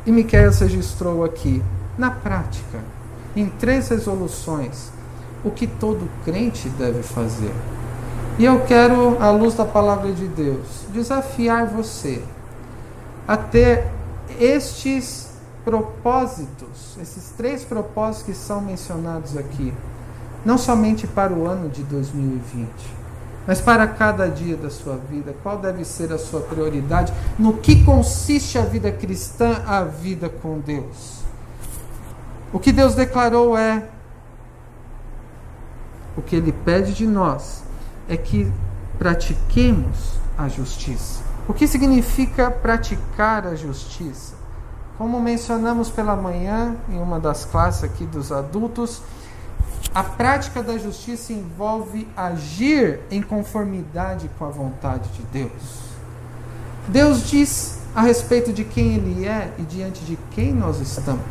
E 0.05 0.11
Miqueias 0.11 0.59
registrou 0.59 1.25
aqui, 1.25 1.63
na 1.97 2.11
prática, 2.11 2.81
em 3.37 3.47
três 3.47 3.89
resoluções, 3.89 4.91
o 5.45 5.51
que 5.51 5.67
todo 5.67 6.09
crente 6.25 6.69
deve 6.71 7.03
fazer. 7.03 7.53
E 8.39 8.45
eu 8.45 8.61
quero, 8.67 9.21
à 9.21 9.31
luz 9.31 9.55
da 9.55 9.65
palavra 9.65 10.13
de 10.13 10.27
Deus, 10.29 10.85
desafiar 10.93 11.67
você 11.67 12.23
a 13.27 13.37
ter 13.37 13.87
estes 14.39 15.31
propósitos, 15.65 16.97
esses 17.01 17.33
três 17.37 17.65
propósitos 17.65 18.27
que 18.27 18.35
são 18.35 18.61
mencionados 18.61 19.37
aqui 19.37 19.73
não 20.45 20.57
somente 20.57 21.07
para 21.07 21.33
o 21.33 21.47
ano 21.47 21.69
de 21.69 21.83
2020, 21.83 22.69
mas 23.47 23.61
para 23.61 23.87
cada 23.87 24.29
dia 24.29 24.57
da 24.57 24.71
sua 24.71 24.97
vida. 24.97 25.35
Qual 25.43 25.59
deve 25.59 25.85
ser 25.85 26.13
a 26.13 26.19
sua 26.19 26.41
prioridade? 26.41 27.13
No 27.39 27.55
que 27.55 27.85
consiste 27.85 28.59
a 28.59 28.63
vida 28.63 28.91
cristã, 28.91 29.63
a 29.67 29.83
vida 29.83 30.29
com 30.29 30.59
Deus? 30.59 31.19
O 32.53 32.59
que 32.59 32.73
Deus 32.73 32.95
declarou 32.95 33.59
é: 33.59 33.85
o 36.19 36.23
que 36.23 36.35
Ele 36.35 36.51
pede 36.51 36.93
de 36.95 37.07
nós 37.07 37.63
é 38.09 38.17
que 38.17 38.51
pratiquemos 38.99 40.19
a 40.37 40.49
justiça. 40.49 41.23
O 41.47 41.55
que 41.55 41.69
significa 41.69 42.51
praticar 42.51 43.47
a 43.47 43.55
justiça? 43.55 44.35
Como 44.99 45.21
mencionamos 45.21 45.89
pela 45.89 46.17
manhã 46.17 46.77
em 46.89 46.99
uma 46.99 47.21
das 47.21 47.45
classes 47.45 47.85
aqui 47.85 48.05
dos 48.05 48.33
adultos, 48.33 49.01
a 49.95 50.03
prática 50.03 50.61
da 50.61 50.77
justiça 50.77 51.33
envolve 51.33 52.09
agir 52.17 52.99
em 53.13 53.23
conformidade 53.23 54.29
com 54.37 54.45
a 54.45 54.51
vontade 54.51 55.09
de 55.11 55.23
Deus. 55.23 55.89
Deus 56.89 57.29
diz 57.31 57.79
a 57.95 58.03
respeito 58.03 58.53
de 58.53 58.65
quem 58.65 58.97
Ele 58.97 59.25
é 59.25 59.53
e 59.57 59.63
diante 59.63 60.05
de 60.05 60.19
quem 60.33 60.53
nós 60.53 60.81
estamos. 60.81 61.23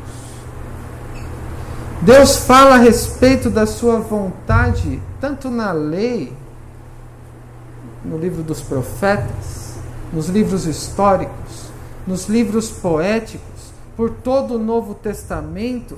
Deus 2.01 2.37
fala 2.37 2.75
a 2.75 2.77
respeito 2.77 3.49
da 3.49 3.65
sua 3.65 3.99
vontade, 3.99 5.01
tanto 5.19 5.49
na 5.49 5.71
lei, 5.71 6.31
no 8.05 8.19
livro 8.19 8.43
dos 8.43 8.61
profetas, 8.61 9.77
nos 10.13 10.27
livros 10.27 10.67
históricos, 10.67 11.71
nos 12.05 12.27
livros 12.27 12.69
poéticos, 12.69 13.73
por 13.95 14.11
todo 14.11 14.55
o 14.55 14.59
Novo 14.59 14.93
Testamento, 14.93 15.97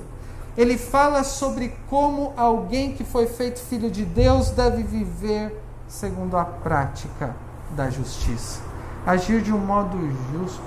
ele 0.56 0.78
fala 0.78 1.22
sobre 1.22 1.74
como 1.88 2.32
alguém 2.34 2.92
que 2.92 3.04
foi 3.04 3.26
feito 3.26 3.60
filho 3.60 3.90
de 3.90 4.06
Deus 4.06 4.50
deve 4.50 4.82
viver 4.82 5.54
segundo 5.86 6.36
a 6.38 6.44
prática 6.44 7.36
da 7.76 7.90
justiça. 7.90 8.60
Agir 9.06 9.42
de 9.42 9.52
um 9.52 9.58
modo 9.58 9.98
justo, 10.32 10.62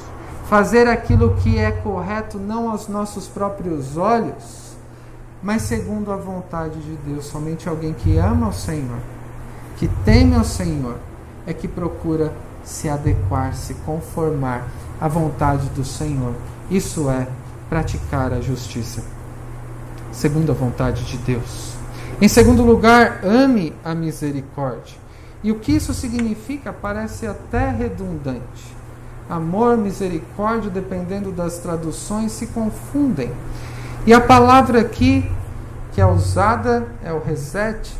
fazer 0.47 0.87
aquilo 0.87 1.35
que 1.37 1.57
é 1.57 1.71
correto 1.71 2.37
não 2.37 2.69
aos 2.69 2.87
nossos 2.87 3.27
próprios 3.27 3.97
olhos, 3.97 4.63
mas 5.43 5.63
segundo 5.63 6.11
a 6.11 6.15
vontade 6.15 6.79
de 6.79 6.95
Deus. 7.05 7.25
Somente 7.25 7.67
alguém 7.67 7.93
que 7.93 8.17
ama 8.17 8.47
o 8.47 8.53
Senhor, 8.53 8.99
que 9.77 9.87
teme 10.05 10.35
ao 10.35 10.43
Senhor, 10.43 10.97
é 11.45 11.53
que 11.53 11.67
procura 11.67 12.33
se 12.63 12.87
adequar, 12.87 13.53
se 13.53 13.73
conformar 13.85 14.67
à 14.99 15.07
vontade 15.07 15.67
do 15.69 15.83
Senhor. 15.83 16.33
Isso 16.71 17.09
é 17.09 17.27
praticar 17.69 18.31
a 18.31 18.39
justiça 18.39 19.03
segundo 20.13 20.51
a 20.51 20.55
vontade 20.55 21.03
de 21.05 21.17
Deus. 21.17 21.73
Em 22.21 22.27
segundo 22.27 22.63
lugar, 22.63 23.21
ame 23.23 23.73
a 23.83 23.93
misericórdia. 23.93 24.95
E 25.43 25.51
o 25.51 25.55
que 25.55 25.73
isso 25.73 25.93
significa 25.93 26.71
parece 26.71 27.27
até 27.27 27.69
redundante. 27.69 28.73
Amor, 29.29 29.75
misericórdia, 29.75 30.69
dependendo 30.69 31.31
das 31.31 31.57
traduções, 31.57 32.31
se 32.31 32.47
confundem. 32.47 33.31
E 34.05 34.13
a 34.13 34.21
palavra 34.21 34.81
aqui 34.81 35.29
que 35.93 36.01
é 36.01 36.05
usada 36.05 36.87
é 37.03 37.13
o 37.13 37.19
reset, 37.19 37.93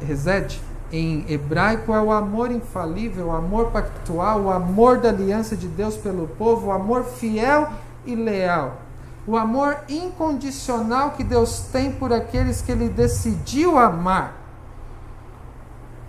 reset 0.00 0.60
em 0.92 1.24
hebraico 1.28 1.92
é 1.92 2.00
o 2.00 2.12
amor 2.12 2.50
infalível, 2.50 3.26
o 3.26 3.32
amor 3.32 3.70
pactual, 3.70 4.42
o 4.42 4.50
amor 4.50 4.98
da 4.98 5.08
aliança 5.08 5.56
de 5.56 5.66
Deus 5.68 5.96
pelo 5.96 6.28
povo, 6.28 6.68
o 6.68 6.72
amor 6.72 7.04
fiel 7.04 7.68
e 8.06 8.14
leal 8.14 8.78
o 9.26 9.36
amor 9.36 9.84
incondicional 9.88 11.12
que 11.12 11.22
Deus 11.22 11.60
tem 11.72 11.92
por 11.92 12.12
aqueles 12.12 12.60
que 12.60 12.72
Ele 12.72 12.88
decidiu 12.88 13.78
amar, 13.78 14.34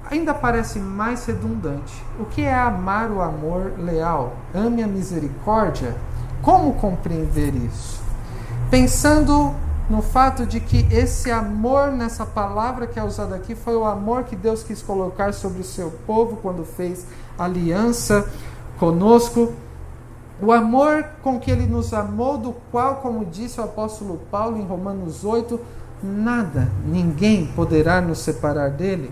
ainda 0.09 0.33
parece 0.33 0.79
mais 0.79 1.25
redundante. 1.25 2.03
O 2.19 2.25
que 2.25 2.41
é 2.41 2.53
amar 2.53 3.11
o 3.11 3.21
amor 3.21 3.73
leal? 3.77 4.33
Ame 4.53 4.81
a 4.81 4.87
misericórdia? 4.87 5.95
Como 6.41 6.73
compreender 6.73 7.53
isso? 7.53 8.00
Pensando 8.71 9.53
no 9.89 10.01
fato 10.01 10.45
de 10.45 10.61
que 10.61 10.87
esse 10.89 11.29
amor 11.29 11.91
nessa 11.91 12.25
palavra 12.25 12.87
que 12.87 12.97
é 12.97 13.03
usada 13.03 13.35
aqui 13.35 13.53
foi 13.53 13.75
o 13.75 13.83
amor 13.83 14.23
que 14.23 14.35
Deus 14.35 14.63
quis 14.63 14.81
colocar 14.81 15.33
sobre 15.33 15.59
o 15.59 15.65
seu 15.65 15.91
povo 16.07 16.37
quando 16.37 16.63
fez 16.63 17.05
aliança 17.37 18.25
conosco 18.79 19.53
o 20.41 20.51
amor 20.51 21.05
com 21.21 21.39
que 21.39 21.51
ele 21.51 21.67
nos 21.67 21.93
amou, 21.93 22.37
do 22.37 22.53
qual, 22.71 22.95
como 22.95 23.23
disse 23.23 23.59
o 23.59 23.63
apóstolo 23.63 24.21
Paulo 24.31 24.57
em 24.57 24.65
Romanos 24.65 25.23
8, 25.23 25.59
nada, 26.01 26.67
ninguém 26.83 27.45
poderá 27.45 28.01
nos 28.01 28.19
separar 28.19 28.71
dele, 28.71 29.11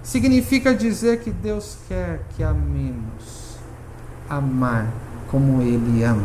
significa 0.00 0.72
dizer 0.72 1.20
que 1.22 1.30
Deus 1.30 1.76
quer 1.88 2.20
que 2.36 2.44
amemos, 2.44 3.56
amar 4.28 4.86
como 5.28 5.60
ele 5.60 6.04
ama. 6.04 6.22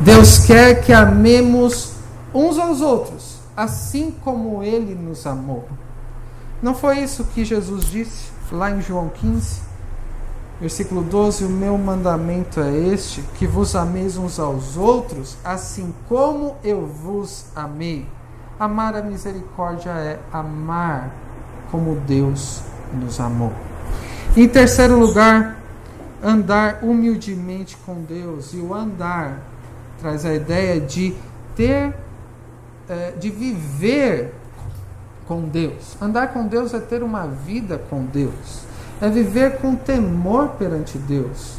Deus 0.00 0.40
quer 0.46 0.82
que 0.82 0.92
amemos 0.92 1.94
uns 2.34 2.58
aos 2.58 2.80
outros, 2.82 3.38
assim 3.56 4.14
como 4.22 4.62
ele 4.62 4.94
nos 4.94 5.26
amou. 5.26 5.66
Não 6.62 6.74
foi 6.74 6.98
isso 6.98 7.24
que 7.24 7.44
Jesus 7.44 7.86
disse 7.86 8.30
lá 8.52 8.70
em 8.70 8.82
João 8.82 9.08
15? 9.08 9.62
Versículo 10.60 11.02
12: 11.02 11.44
O 11.44 11.48
meu 11.48 11.78
mandamento 11.78 12.60
é 12.60 12.76
este, 12.76 13.22
que 13.36 13.46
vos 13.46 13.74
ameis 13.74 14.18
uns 14.18 14.38
aos 14.38 14.76
outros, 14.76 15.36
assim 15.42 15.94
como 16.08 16.56
eu 16.62 16.86
vos 16.86 17.46
amei. 17.54 18.06
Amar 18.60 18.94
a 18.96 19.02
misericórdia 19.02 19.90
é 19.90 20.18
amar 20.32 21.10
como 21.70 21.96
Deus 22.06 22.60
nos 22.92 23.18
amou. 23.18 23.52
Em 24.36 24.46
terceiro 24.46 24.98
lugar, 24.98 25.56
andar 26.22 26.80
humildemente 26.82 27.76
com 27.84 28.02
Deus. 28.02 28.52
E 28.54 28.58
o 28.58 28.74
andar 28.74 29.55
traz 29.98 30.24
a 30.24 30.34
ideia 30.34 30.80
de 30.80 31.14
ter, 31.54 31.94
é, 32.88 33.12
de 33.12 33.30
viver 33.30 34.34
com 35.26 35.42
Deus. 35.42 35.96
Andar 36.00 36.32
com 36.32 36.46
Deus 36.46 36.72
é 36.74 36.80
ter 36.80 37.02
uma 37.02 37.26
vida 37.26 37.80
com 37.90 38.04
Deus. 38.04 38.60
É 39.00 39.08
viver 39.08 39.58
com 39.58 39.74
temor 39.74 40.50
perante 40.58 40.98
Deus. 40.98 41.58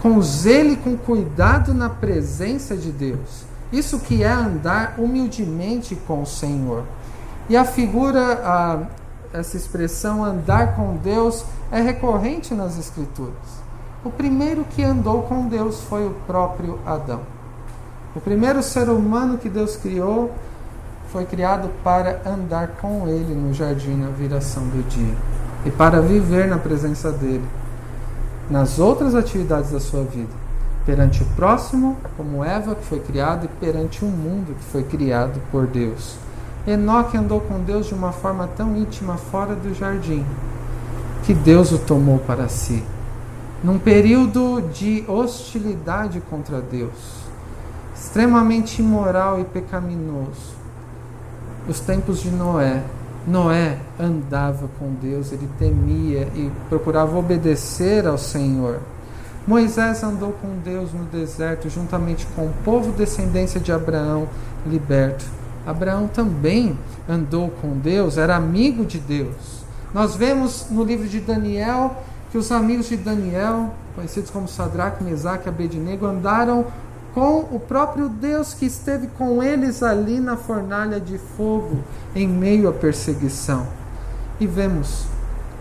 Com 0.00 0.20
zelo 0.20 0.72
e 0.72 0.76
com 0.76 0.96
cuidado 0.96 1.72
na 1.74 1.88
presença 1.88 2.76
de 2.76 2.92
Deus. 2.92 3.44
Isso 3.72 3.98
que 3.98 4.22
é 4.22 4.30
andar 4.30 4.94
humildemente 4.98 5.96
com 6.06 6.22
o 6.22 6.26
Senhor. 6.26 6.84
E 7.48 7.56
a 7.56 7.64
figura, 7.64 8.40
a, 8.44 9.38
essa 9.38 9.56
expressão 9.56 10.24
andar 10.24 10.76
com 10.76 10.96
Deus 10.96 11.44
é 11.72 11.80
recorrente 11.80 12.54
nas 12.54 12.78
Escrituras. 12.78 13.34
O 14.04 14.10
primeiro 14.10 14.64
que 14.64 14.84
andou 14.84 15.22
com 15.22 15.48
Deus 15.48 15.80
foi 15.82 16.06
o 16.06 16.14
próprio 16.26 16.78
Adão. 16.86 17.35
O 18.16 18.20
primeiro 18.20 18.62
ser 18.62 18.88
humano 18.88 19.36
que 19.36 19.46
Deus 19.46 19.76
criou 19.76 20.32
foi 21.12 21.26
criado 21.26 21.68
para 21.84 22.22
andar 22.24 22.68
com 22.80 23.06
ele 23.06 23.34
no 23.34 23.52
jardim 23.52 23.94
na 23.94 24.08
viração 24.08 24.62
do 24.62 24.82
dia 24.88 25.14
e 25.66 25.70
para 25.70 26.00
viver 26.00 26.48
na 26.48 26.56
presença 26.56 27.12
dele 27.12 27.44
nas 28.48 28.78
outras 28.78 29.14
atividades 29.14 29.70
da 29.70 29.80
sua 29.80 30.02
vida, 30.02 30.32
perante 30.86 31.22
o 31.22 31.26
próximo, 31.36 31.94
como 32.16 32.42
Eva 32.42 32.74
que 32.74 32.86
foi 32.86 33.00
criada, 33.00 33.44
e 33.44 33.48
perante 33.48 34.02
o 34.02 34.08
mundo 34.08 34.54
que 34.54 34.64
foi 34.64 34.84
criado 34.84 35.38
por 35.50 35.66
Deus. 35.66 36.16
Enoque 36.66 37.18
andou 37.18 37.42
com 37.42 37.60
Deus 37.60 37.86
de 37.86 37.92
uma 37.92 38.12
forma 38.12 38.48
tão 38.56 38.74
íntima 38.76 39.18
fora 39.18 39.54
do 39.54 39.74
jardim 39.74 40.24
que 41.24 41.34
Deus 41.34 41.70
o 41.70 41.78
tomou 41.78 42.18
para 42.20 42.48
si 42.48 42.82
num 43.62 43.78
período 43.78 44.62
de 44.72 45.04
hostilidade 45.08 46.22
contra 46.30 46.60
Deus, 46.60 47.25
extremamente 47.98 48.80
imoral 48.82 49.40
e 49.40 49.44
pecaminoso. 49.44 50.54
Os 51.68 51.80
tempos 51.80 52.20
de 52.20 52.30
Noé. 52.30 52.82
Noé 53.26 53.78
andava 53.98 54.68
com 54.78 54.92
Deus, 54.94 55.32
ele 55.32 55.48
temia 55.58 56.28
e 56.34 56.50
procurava 56.68 57.16
obedecer 57.18 58.06
ao 58.06 58.16
Senhor. 58.16 58.80
Moisés 59.46 60.02
andou 60.02 60.32
com 60.32 60.58
Deus 60.62 60.92
no 60.92 61.04
deserto, 61.04 61.68
juntamente 61.68 62.26
com 62.36 62.46
o 62.46 62.52
povo 62.64 62.92
descendência 62.92 63.60
de 63.60 63.72
Abraão, 63.72 64.28
liberto. 64.66 65.24
Abraão 65.66 66.06
também 66.06 66.78
andou 67.08 67.50
com 67.62 67.78
Deus, 67.78 68.18
era 68.18 68.36
amigo 68.36 68.84
de 68.84 68.98
Deus. 68.98 69.64
Nós 69.92 70.14
vemos 70.14 70.66
no 70.70 70.84
livro 70.84 71.08
de 71.08 71.20
Daniel 71.20 71.96
que 72.30 72.38
os 72.38 72.52
amigos 72.52 72.88
de 72.88 72.96
Daniel, 72.96 73.72
conhecidos 73.94 74.30
como 74.30 74.46
Sadraque, 74.46 75.02
Mesaque 75.02 75.46
e 75.46 75.48
Abednego, 75.48 76.06
andaram 76.06 76.66
com 77.16 77.48
o 77.50 77.58
próprio 77.58 78.10
Deus 78.10 78.52
que 78.52 78.66
esteve 78.66 79.06
com 79.06 79.42
eles 79.42 79.82
ali 79.82 80.20
na 80.20 80.36
fornalha 80.36 81.00
de 81.00 81.16
fogo, 81.16 81.78
em 82.14 82.28
meio 82.28 82.68
à 82.68 82.74
perseguição. 82.74 83.66
E 84.38 84.46
vemos 84.46 85.06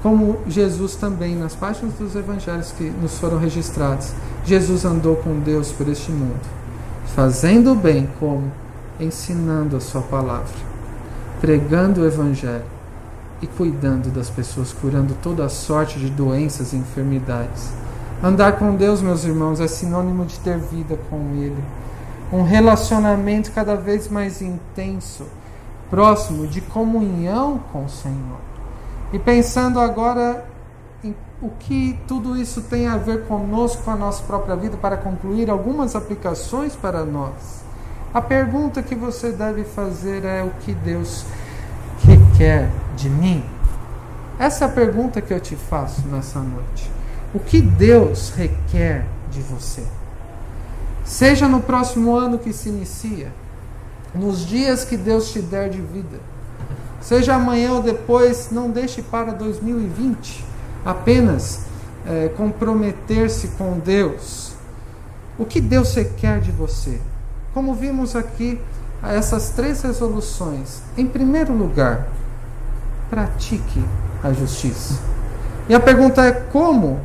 como 0.04 0.40
Jesus 0.50 0.96
também, 0.96 1.34
nas 1.34 1.56
páginas 1.56 1.94
dos 1.94 2.14
evangelhos 2.14 2.74
que 2.74 2.84
nos 2.84 3.18
foram 3.20 3.40
registrados, 3.40 4.12
Jesus 4.44 4.84
andou 4.84 5.16
com 5.16 5.40
Deus 5.40 5.72
por 5.72 5.88
este 5.88 6.12
mundo, 6.12 6.42
fazendo 7.16 7.72
o 7.72 7.76
bem 7.76 8.10
como 8.20 8.52
ensinando 9.00 9.78
a 9.78 9.80
sua 9.80 10.02
palavra, 10.02 10.58
pregando 11.40 12.02
o 12.02 12.06
evangelho 12.06 12.66
e 13.42 13.48
cuidando 13.48 14.14
das 14.14 14.30
pessoas, 14.30 14.74
curando 14.74 15.16
toda 15.24 15.46
a 15.46 15.50
sorte 15.50 16.00
de 16.00 16.10
doenças 16.10 16.74
e 16.74 16.76
enfermidades. 16.76 17.85
Andar 18.24 18.54
com 18.54 18.76
Deus, 18.76 19.02
meus 19.02 19.26
irmãos, 19.26 19.60
é 19.60 19.68
sinônimo 19.68 20.26
de 20.26 20.40
ter 20.40 20.58
vida 20.58 20.98
com 21.10 21.18
Ele. 21.36 21.64
Um 22.32 22.44
relacionamento 22.44 23.52
cada 23.52 23.76
vez 23.76 24.08
mais 24.08 24.42
intenso, 24.42 25.26
próximo, 25.90 26.48
de 26.48 26.62
comunhão 26.62 27.60
com 27.72 27.86
o 27.86 27.90
Senhor. 27.90 28.40
E 29.14 29.20
pensando 29.20 29.80
agora 29.80 30.46
em 31.04 31.14
o 31.42 31.50
que 31.60 32.00
tudo 32.08 32.38
isso 32.38 32.62
tem 32.62 32.88
a 32.88 32.98
ver 32.98 33.26
conosco, 33.26 33.84
com 33.84 33.92
a 33.92 33.96
nossa 33.96 34.24
própria 34.24 34.56
vida, 34.56 34.78
para 34.78 34.98
concluir 34.98 35.50
algumas 35.50 35.96
aplicações 35.96 36.76
para 36.76 37.04
nós. 37.04 37.64
A 38.14 38.22
pergunta 38.22 38.82
que 38.82 38.96
você 38.96 39.32
deve 39.32 39.66
fazer 39.66 40.24
é 40.24 40.42
o 40.42 40.50
que 40.62 40.74
Deus 40.74 41.26
requer 42.02 42.72
de 42.96 43.10
mim? 43.10 43.44
Essa 44.40 44.66
é 44.66 44.68
a 44.68 44.72
pergunta 44.72 45.22
que 45.22 45.34
eu 45.34 45.40
te 45.40 45.56
faço 45.56 46.08
nessa 46.08 46.40
noite. 46.40 46.95
O 47.36 47.40
que 47.40 47.62
Deus 47.62 48.32
requer 48.34 49.06
de 49.30 49.42
você? 49.42 49.84
Seja 51.04 51.50
no 51.50 51.60
próximo 51.60 52.16
ano 52.16 52.40
que 52.40 52.54
se 52.54 52.70
inicia, 52.70 53.30
nos 54.14 54.46
dias 54.48 54.86
que 54.86 54.96
Deus 54.96 55.34
te 55.34 55.42
der 55.42 55.70
de 55.70 55.82
vida, 55.82 56.18
seja 57.02 57.36
amanhã 57.36 57.74
ou 57.74 57.82
depois, 57.82 58.52
não 58.52 58.70
deixe 58.72 59.02
para 59.02 59.34
2020 59.34 60.46
apenas 60.86 61.66
é, 62.08 62.30
comprometer-se 62.30 63.50
com 63.50 63.80
Deus. 63.80 64.54
O 65.38 65.44
que 65.44 65.60
Deus 65.60 65.94
requer 65.94 66.40
de 66.40 66.54
você? 66.54 67.02
Como 67.54 67.74
vimos 67.74 68.16
aqui, 68.16 68.62
essas 69.04 69.50
três 69.50 69.82
resoluções. 69.82 70.82
Em 70.96 71.06
primeiro 71.06 71.52
lugar, 71.52 72.08
pratique 73.10 73.84
a 74.24 74.32
justiça. 74.32 74.98
E 75.68 75.76
a 75.76 75.82
pergunta 75.82 76.24
é 76.24 76.32
como 76.32 77.02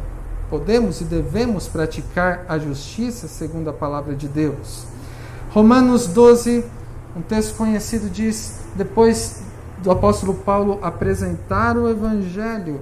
podemos 0.51 1.01
e 1.01 1.05
devemos 1.05 1.69
praticar 1.69 2.45
a 2.49 2.59
justiça 2.59 3.29
segundo 3.29 3.71
a 3.71 3.73
palavra 3.73 4.15
de 4.15 4.27
Deus. 4.27 4.85
Romanos 5.53 6.09
12, 6.09 6.65
um 7.17 7.23
texto 7.23 7.57
conhecido 7.57 8.11
diz, 8.11 8.61
depois 8.75 9.43
do 9.79 9.91
apóstolo 9.91 10.35
Paulo 10.35 10.79
apresentar 10.83 11.77
o 11.77 11.89
evangelho, 11.89 12.81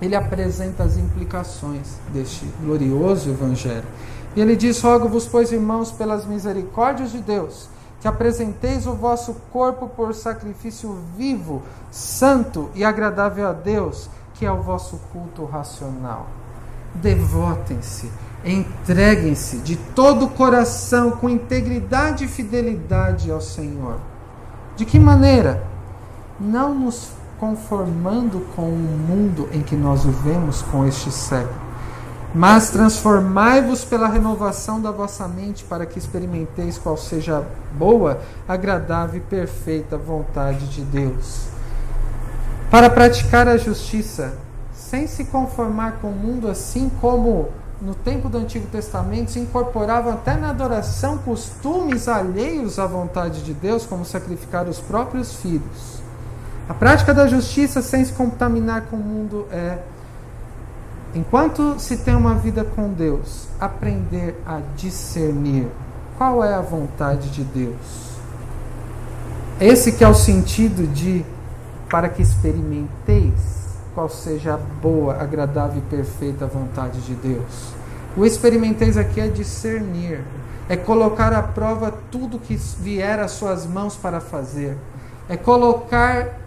ele 0.00 0.16
apresenta 0.16 0.82
as 0.82 0.96
implicações 0.96 1.96
deste 2.12 2.44
glorioso 2.60 3.30
evangelho. 3.30 3.86
E 4.34 4.40
ele 4.40 4.56
diz: 4.56 4.80
Rogo-vos, 4.80 5.28
pois, 5.28 5.52
irmãos, 5.52 5.92
pelas 5.92 6.26
misericórdias 6.26 7.12
de 7.12 7.18
Deus, 7.18 7.68
que 8.00 8.08
apresenteis 8.08 8.86
o 8.86 8.94
vosso 8.94 9.34
corpo 9.52 9.88
por 9.88 10.12
sacrifício 10.12 10.98
vivo, 11.16 11.62
santo 11.90 12.68
e 12.74 12.84
agradável 12.84 13.46
a 13.46 13.52
Deus, 13.52 14.10
que 14.34 14.44
é 14.44 14.50
o 14.50 14.60
vosso 14.60 14.98
culto 15.12 15.44
racional. 15.44 16.26
Devotem-se, 16.94 18.10
entreguem-se 18.44 19.58
de 19.58 19.76
todo 19.76 20.26
o 20.26 20.30
coração, 20.30 21.12
com 21.12 21.28
integridade 21.28 22.24
e 22.24 22.28
fidelidade 22.28 23.30
ao 23.30 23.40
Senhor. 23.40 23.96
De 24.76 24.84
que 24.84 24.98
maneira? 24.98 25.62
Não 26.38 26.74
nos 26.74 27.10
conformando 27.38 28.40
com 28.54 28.68
o 28.68 28.76
mundo 28.76 29.48
em 29.52 29.62
que 29.62 29.74
nós 29.74 30.04
vivemos 30.04 30.62
com 30.62 30.86
este 30.86 31.10
século 31.10 31.72
mas 32.34 32.70
transformai-vos 32.70 33.84
pela 33.84 34.08
renovação 34.08 34.80
da 34.80 34.90
vossa 34.90 35.28
mente, 35.28 35.64
para 35.64 35.84
que 35.84 35.98
experimenteis 35.98 36.78
qual 36.78 36.96
seja 36.96 37.38
a 37.38 37.42
boa, 37.76 38.20
agradável 38.48 39.18
e 39.18 39.20
perfeita 39.20 39.98
vontade 39.98 40.66
de 40.68 40.82
Deus. 40.82 41.46
Para 42.70 42.88
praticar 42.88 43.46
a 43.48 43.58
justiça, 43.58 44.32
sem 44.92 45.06
se 45.06 45.24
conformar 45.24 45.92
com 46.02 46.08
o 46.08 46.14
mundo, 46.14 46.48
assim 46.48 46.90
como 47.00 47.48
no 47.80 47.94
tempo 47.94 48.28
do 48.28 48.36
Antigo 48.36 48.66
Testamento 48.66 49.30
se 49.30 49.38
incorporavam 49.38 50.12
até 50.12 50.36
na 50.36 50.50
adoração 50.50 51.16
costumes 51.16 52.08
alheios 52.08 52.78
à 52.78 52.86
vontade 52.86 53.42
de 53.42 53.54
Deus, 53.54 53.86
como 53.86 54.04
sacrificar 54.04 54.68
os 54.68 54.78
próprios 54.78 55.36
filhos. 55.36 56.02
A 56.68 56.74
prática 56.74 57.14
da 57.14 57.26
justiça 57.26 57.80
sem 57.80 58.04
se 58.04 58.12
contaminar 58.12 58.82
com 58.82 58.96
o 58.96 59.00
mundo 59.00 59.46
é 59.50 59.78
Enquanto 61.14 61.78
se 61.78 61.96
tem 61.96 62.14
uma 62.14 62.34
vida 62.34 62.62
com 62.62 62.92
Deus, 62.92 63.48
aprender 63.58 64.38
a 64.44 64.60
discernir 64.76 65.68
qual 66.18 66.44
é 66.44 66.52
a 66.52 66.60
vontade 66.60 67.30
de 67.30 67.44
Deus. 67.44 68.18
Esse 69.58 69.92
que 69.92 70.04
é 70.04 70.08
o 70.08 70.14
sentido 70.14 70.86
de 70.86 71.24
para 71.88 72.10
que 72.10 72.20
experimenteis 72.20 73.61
qual 73.94 74.08
seja 74.08 74.54
a 74.54 74.56
boa, 74.56 75.14
agradável 75.14 75.78
e 75.78 75.90
perfeita 75.90 76.46
vontade 76.46 77.00
de 77.00 77.14
Deus. 77.14 77.72
O 78.16 78.24
experimenteis 78.24 78.96
aqui 78.96 79.20
é 79.20 79.28
discernir, 79.28 80.22
é 80.68 80.76
colocar 80.76 81.32
à 81.32 81.42
prova 81.42 81.92
tudo 82.10 82.38
que 82.38 82.54
vier 82.54 83.18
às 83.18 83.32
suas 83.32 83.66
mãos 83.66 83.96
para 83.96 84.20
fazer, 84.20 84.76
é 85.28 85.36
colocar 85.36 86.40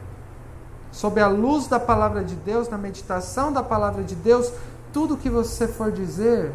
sob 0.92 1.20
a 1.20 1.28
luz 1.28 1.68
da 1.68 1.80
palavra 1.80 2.24
de 2.24 2.36
Deus, 2.36 2.70
na 2.70 2.78
meditação 2.78 3.52
da 3.52 3.62
palavra 3.62 4.04
de 4.04 4.16
Deus, 4.16 4.52
tudo 4.94 5.18
que 5.18 5.30
você 5.30 5.68
for 5.68 5.92
dizer, 5.92 6.52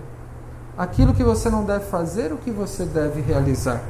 aquilo 0.78 1.12
que 1.12 1.22
você 1.22 1.50
não 1.50 1.64
deve 1.64 1.84
fazer, 1.84 2.32
o 2.32 2.38
que 2.38 2.50
você 2.50 2.84
deve 2.84 3.20
realizar. 3.20 3.82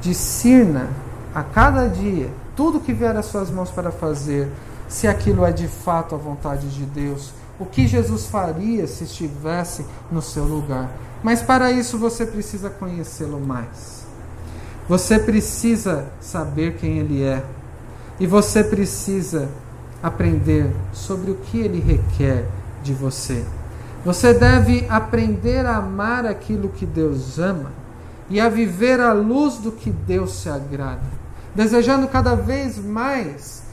Discirna 0.00 0.88
a 1.34 1.42
cada 1.42 1.88
dia 1.88 2.30
tudo 2.56 2.80
que 2.80 2.92
vier 2.92 3.14
às 3.14 3.26
suas 3.26 3.50
mãos 3.50 3.70
para 3.70 3.90
fazer, 3.90 4.50
se 4.88 5.06
aquilo 5.06 5.44
é 5.44 5.52
de 5.52 5.68
fato 5.68 6.14
a 6.14 6.18
vontade 6.18 6.68
de 6.68 6.84
Deus 6.84 7.32
o 7.58 7.64
que 7.64 7.86
Jesus 7.86 8.26
faria 8.26 8.86
se 8.86 9.04
estivesse 9.04 9.84
no 10.10 10.20
seu 10.20 10.44
lugar. 10.44 10.90
Mas 11.22 11.42
para 11.42 11.72
isso 11.72 11.98
você 11.98 12.26
precisa 12.26 12.68
conhecê-lo 12.68 13.40
mais. 13.40 14.04
Você 14.88 15.18
precisa 15.18 16.06
saber 16.20 16.76
quem 16.76 16.98
ele 16.98 17.22
é. 17.22 17.42
E 18.20 18.26
você 18.26 18.62
precisa 18.62 19.48
aprender 20.02 20.70
sobre 20.92 21.30
o 21.30 21.36
que 21.36 21.58
ele 21.58 21.80
requer 21.80 22.46
de 22.82 22.92
você. 22.92 23.44
Você 24.04 24.32
deve 24.32 24.86
aprender 24.88 25.66
a 25.66 25.76
amar 25.76 26.24
aquilo 26.24 26.68
que 26.68 26.86
Deus 26.86 27.38
ama 27.38 27.72
e 28.30 28.38
a 28.40 28.48
viver 28.48 29.00
à 29.00 29.12
luz 29.12 29.56
do 29.56 29.72
que 29.72 29.90
Deus 29.90 30.32
se 30.32 30.48
agrada, 30.48 31.02
desejando 31.54 32.06
cada 32.06 32.34
vez 32.34 32.78
mais 32.78 33.65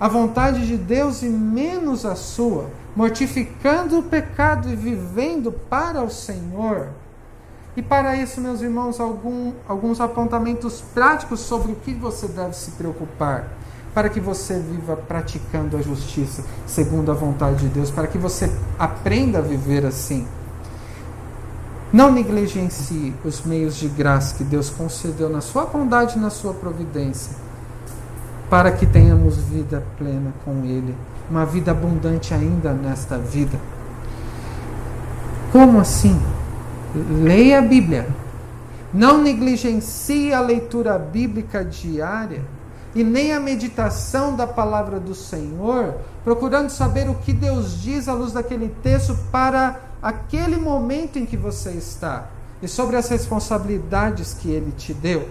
a 0.00 0.08
vontade 0.08 0.66
de 0.66 0.78
Deus 0.78 1.22
e 1.22 1.28
menos 1.28 2.06
a 2.06 2.16
sua, 2.16 2.70
mortificando 2.96 3.98
o 3.98 4.02
pecado 4.02 4.70
e 4.70 4.74
vivendo 4.74 5.52
para 5.52 6.02
o 6.02 6.08
Senhor. 6.08 6.88
E 7.76 7.82
para 7.82 8.16
isso, 8.16 8.40
meus 8.40 8.62
irmãos, 8.62 8.98
algum, 8.98 9.52
alguns 9.68 10.00
apontamentos 10.00 10.82
práticos 10.94 11.40
sobre 11.40 11.72
o 11.72 11.76
que 11.76 11.92
você 11.92 12.26
deve 12.26 12.56
se 12.56 12.70
preocupar, 12.72 13.48
para 13.94 14.08
que 14.08 14.18
você 14.18 14.58
viva 14.58 14.96
praticando 14.96 15.76
a 15.76 15.82
justiça 15.82 16.44
segundo 16.66 17.10
a 17.10 17.14
vontade 17.14 17.58
de 17.58 17.68
Deus, 17.68 17.90
para 17.90 18.06
que 18.06 18.16
você 18.16 18.50
aprenda 18.78 19.38
a 19.38 19.42
viver 19.42 19.84
assim. 19.84 20.26
Não 21.92 22.10
negligencie 22.10 23.12
os 23.24 23.42
meios 23.42 23.76
de 23.76 23.88
graça 23.88 24.36
que 24.36 24.44
Deus 24.44 24.70
concedeu 24.70 25.28
na 25.28 25.40
sua 25.40 25.66
bondade 25.66 26.16
e 26.16 26.20
na 26.20 26.30
sua 26.30 26.54
providência, 26.54 27.36
para 28.50 28.72
que 28.72 28.84
tenhamos 28.84 29.36
vida 29.36 29.82
plena 29.96 30.34
com 30.44 30.64
Ele, 30.64 30.94
uma 31.30 31.46
vida 31.46 31.70
abundante 31.70 32.34
ainda 32.34 32.72
nesta 32.72 33.16
vida. 33.16 33.56
Como 35.52 35.80
assim? 35.80 36.20
Leia 37.22 37.60
a 37.60 37.62
Bíblia. 37.62 38.08
Não 38.92 39.22
negligencie 39.22 40.34
a 40.34 40.40
leitura 40.40 40.98
bíblica 40.98 41.64
diária 41.64 42.42
e 42.92 43.04
nem 43.04 43.32
a 43.32 43.38
meditação 43.38 44.34
da 44.34 44.48
palavra 44.48 44.98
do 44.98 45.14
Senhor, 45.14 45.94
procurando 46.24 46.70
saber 46.70 47.08
o 47.08 47.14
que 47.14 47.32
Deus 47.32 47.80
diz 47.80 48.08
à 48.08 48.12
luz 48.12 48.32
daquele 48.32 48.68
texto 48.82 49.16
para 49.30 49.80
aquele 50.02 50.56
momento 50.56 51.20
em 51.20 51.24
que 51.24 51.36
você 51.36 51.70
está 51.70 52.26
e 52.60 52.66
sobre 52.66 52.96
as 52.96 53.08
responsabilidades 53.08 54.34
que 54.34 54.50
ele 54.50 54.72
te 54.72 54.92
deu. 54.92 55.28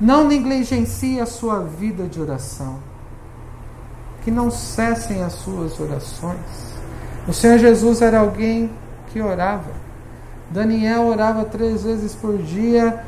Não 0.00 0.26
negligencie 0.26 1.20
a 1.20 1.26
sua 1.26 1.60
vida 1.60 2.04
de 2.04 2.20
oração. 2.20 2.78
Que 4.22 4.30
não 4.30 4.50
cessem 4.50 5.22
as 5.22 5.34
suas 5.34 5.78
orações. 5.80 6.38
O 7.26 7.32
Senhor 7.32 7.58
Jesus 7.58 8.00
era 8.00 8.20
alguém 8.20 8.70
que 9.08 9.20
orava. 9.20 9.72
Daniel 10.50 11.06
orava 11.06 11.44
três 11.44 11.82
vezes 11.82 12.14
por 12.14 12.38
dia, 12.38 13.04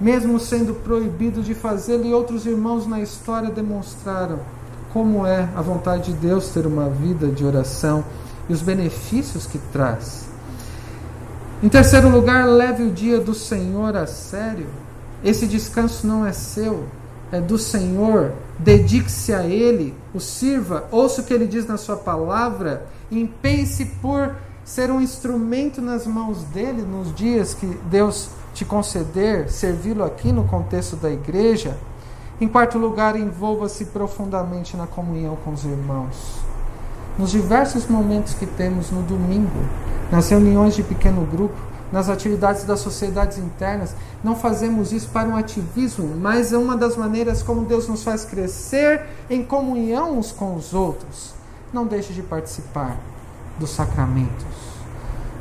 mesmo 0.00 0.40
sendo 0.40 0.74
proibido 0.74 1.42
de 1.42 1.54
fazê-lo, 1.54 2.04
e 2.04 2.14
outros 2.14 2.46
irmãos 2.46 2.86
na 2.86 3.00
história 3.00 3.50
demonstraram 3.50 4.40
como 4.92 5.24
é 5.24 5.48
a 5.54 5.62
vontade 5.62 6.12
de 6.12 6.18
Deus 6.18 6.48
ter 6.48 6.66
uma 6.66 6.88
vida 6.88 7.28
de 7.28 7.44
oração 7.44 8.04
e 8.48 8.52
os 8.52 8.62
benefícios 8.62 9.46
que 9.46 9.58
traz. 9.72 10.28
Em 11.62 11.68
terceiro 11.68 12.08
lugar, 12.08 12.46
leve 12.46 12.82
o 12.84 12.90
dia 12.90 13.20
do 13.20 13.34
Senhor 13.34 13.96
a 13.96 14.06
sério. 14.06 14.66
Esse 15.22 15.46
descanso 15.46 16.06
não 16.06 16.26
é 16.26 16.32
seu, 16.32 16.84
é 17.30 17.40
do 17.40 17.58
Senhor. 17.58 18.32
Dedique-se 18.58 19.32
a 19.32 19.44
Ele, 19.44 19.94
o 20.14 20.20
sirva, 20.20 20.84
ouça 20.90 21.20
o 21.20 21.24
que 21.24 21.32
Ele 21.32 21.46
diz 21.46 21.66
na 21.66 21.76
Sua 21.76 21.96
palavra, 21.96 22.86
empenhe-se 23.10 23.84
por 23.84 24.34
ser 24.64 24.90
um 24.90 25.00
instrumento 25.00 25.80
nas 25.80 26.06
mãos 26.06 26.42
dele 26.44 26.82
nos 26.82 27.14
dias 27.14 27.54
que 27.54 27.66
Deus 27.90 28.28
te 28.54 28.64
conceder, 28.64 29.50
servi-lo 29.50 30.04
aqui 30.04 30.32
no 30.32 30.44
contexto 30.44 30.96
da 30.96 31.10
igreja. 31.10 31.76
Em 32.40 32.48
quarto 32.48 32.78
lugar, 32.78 33.16
envolva-se 33.16 33.86
profundamente 33.86 34.76
na 34.76 34.86
comunhão 34.86 35.36
com 35.44 35.52
os 35.52 35.64
irmãos 35.64 36.50
nos 37.20 37.30
diversos 37.30 37.86
momentos 37.86 38.32
que 38.32 38.46
temos 38.46 38.90
no 38.90 39.02
domingo, 39.02 39.60
nas 40.10 40.30
reuniões 40.30 40.74
de 40.74 40.82
pequeno 40.82 41.26
grupo, 41.26 41.54
nas 41.92 42.08
atividades 42.08 42.64
das 42.64 42.80
sociedades 42.80 43.38
internas, 43.38 43.94
não 44.22 44.36
fazemos 44.36 44.92
isso 44.92 45.08
para 45.08 45.28
um 45.28 45.36
ativismo, 45.36 46.16
mas 46.16 46.52
é 46.52 46.58
uma 46.58 46.76
das 46.76 46.96
maneiras 46.96 47.42
como 47.42 47.64
Deus 47.64 47.88
nos 47.88 48.02
faz 48.02 48.24
crescer 48.24 49.02
em 49.28 49.42
comunhão 49.42 50.18
uns 50.18 50.30
com 50.32 50.54
os 50.54 50.72
outros. 50.72 51.34
Não 51.72 51.86
deixe 51.86 52.12
de 52.12 52.22
participar 52.22 52.96
dos 53.58 53.70
sacramentos, 53.70 54.46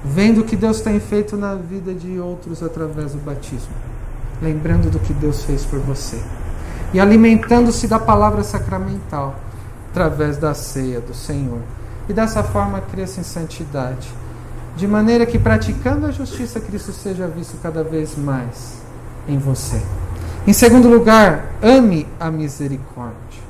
vendo 0.03 0.41
o 0.41 0.43
que 0.43 0.55
Deus 0.55 0.81
tem 0.81 0.99
feito 0.99 1.37
na 1.37 1.55
vida 1.55 1.93
de 1.93 2.19
outros 2.19 2.61
através 2.61 3.13
do 3.13 3.19
batismo, 3.19 3.73
lembrando 4.41 4.89
do 4.89 4.99
que 4.99 5.13
Deus 5.13 5.43
fez 5.43 5.63
por 5.65 5.79
você 5.79 6.19
e 6.93 6.99
alimentando-se 6.99 7.87
da 7.87 7.99
palavra 7.99 8.43
sacramental 8.43 9.35
através 9.91 10.37
da 10.37 10.53
ceia 10.53 10.99
do 10.99 11.13
Senhor. 11.13 11.61
E 12.07 12.13
dessa 12.13 12.43
forma 12.43 12.81
cresça 12.81 13.19
em 13.19 13.23
santidade, 13.23 14.09
de 14.79 14.87
maneira 14.87 15.25
que 15.25 15.37
praticando 15.37 16.05
a 16.05 16.11
justiça, 16.11 16.57
Cristo 16.57 16.93
seja 16.93 17.27
visto 17.27 17.57
cada 17.61 17.83
vez 17.83 18.15
mais 18.17 18.77
em 19.27 19.37
você. 19.37 19.81
Em 20.47 20.53
segundo 20.53 20.87
lugar, 20.87 21.47
ame 21.61 22.07
a 22.17 22.31
misericórdia. 22.31 23.43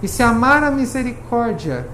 E 0.00 0.06
se 0.06 0.22
amar 0.22 0.62
a 0.62 0.70
misericórdia 0.70 1.88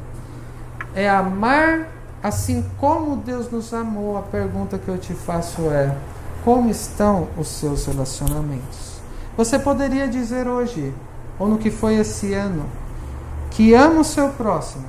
é 0.95 1.09
amar 1.09 1.89
assim 2.23 2.67
como 2.77 3.17
Deus 3.17 3.51
nos 3.51 3.73
amou, 3.73 4.19
a 4.19 4.23
pergunta 4.23 4.77
que 4.77 4.89
eu 4.89 4.99
te 4.99 5.15
faço 5.15 5.71
é: 5.71 5.97
como 6.45 6.69
estão 6.69 7.29
os 7.39 7.49
seus 7.49 7.87
relacionamentos? 7.87 9.01
Você 9.39 9.59
poderia 9.59 10.07
dizer 10.07 10.47
hoje, 10.47 10.93
ou 11.39 11.49
no 11.49 11.57
que 11.57 11.71
foi 11.71 11.95
esse 11.95 12.35
ano, 12.35 12.67
que 13.51 13.73
ama 13.73 14.01
o 14.01 14.05
seu 14.05 14.29
próximo, 14.29 14.85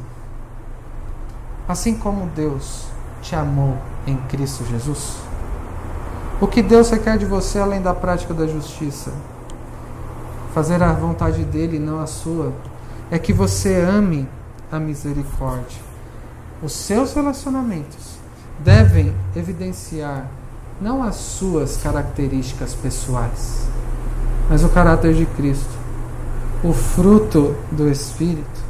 assim 1.69 1.95
como 1.95 2.30
Deus 2.36 2.97
te 3.21 3.36
amou 3.36 3.77
em 4.06 4.15
Cristo 4.27 4.65
Jesus? 4.65 5.17
O 6.39 6.47
que 6.47 6.62
Deus 6.62 6.89
requer 6.89 7.17
de 7.17 7.25
você 7.25 7.60
além 7.60 7.82
da 7.82 7.93
prática 7.93 8.34
da 8.34 8.45
justiça? 8.45 9.12
Fazer 10.53 10.82
a 10.84 10.93
vontade 10.93 11.43
dele, 11.43 11.80
não 11.80 11.99
a 11.99 12.08
sua, 12.08 12.53
é 13.10 13.17
que 13.17 13.34
você 13.34 13.75
ame 13.82 14.27
a 14.71 14.80
misericórdia. 14.80 15.82
Os 16.62 16.73
seus 16.73 17.13
relacionamentos 17.13 18.17
devem 18.60 19.13
evidenciar 19.36 20.27
não 20.80 21.01
as 21.03 21.15
suas 21.15 21.77
características 21.77 22.73
pessoais, 22.75 23.67
mas 24.49 24.63
o 24.63 24.69
caráter 24.69 25.13
de 25.13 25.25
Cristo, 25.25 25.77
o 26.63 26.73
fruto 26.73 27.56
do 27.71 27.89
Espírito 27.89 28.66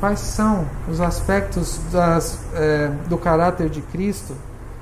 Quais 0.00 0.20
são 0.20 0.66
os 0.90 0.98
aspectos 0.98 1.78
das, 1.92 2.38
é, 2.54 2.90
do 3.06 3.18
caráter 3.18 3.68
de 3.68 3.82
Cristo? 3.82 4.34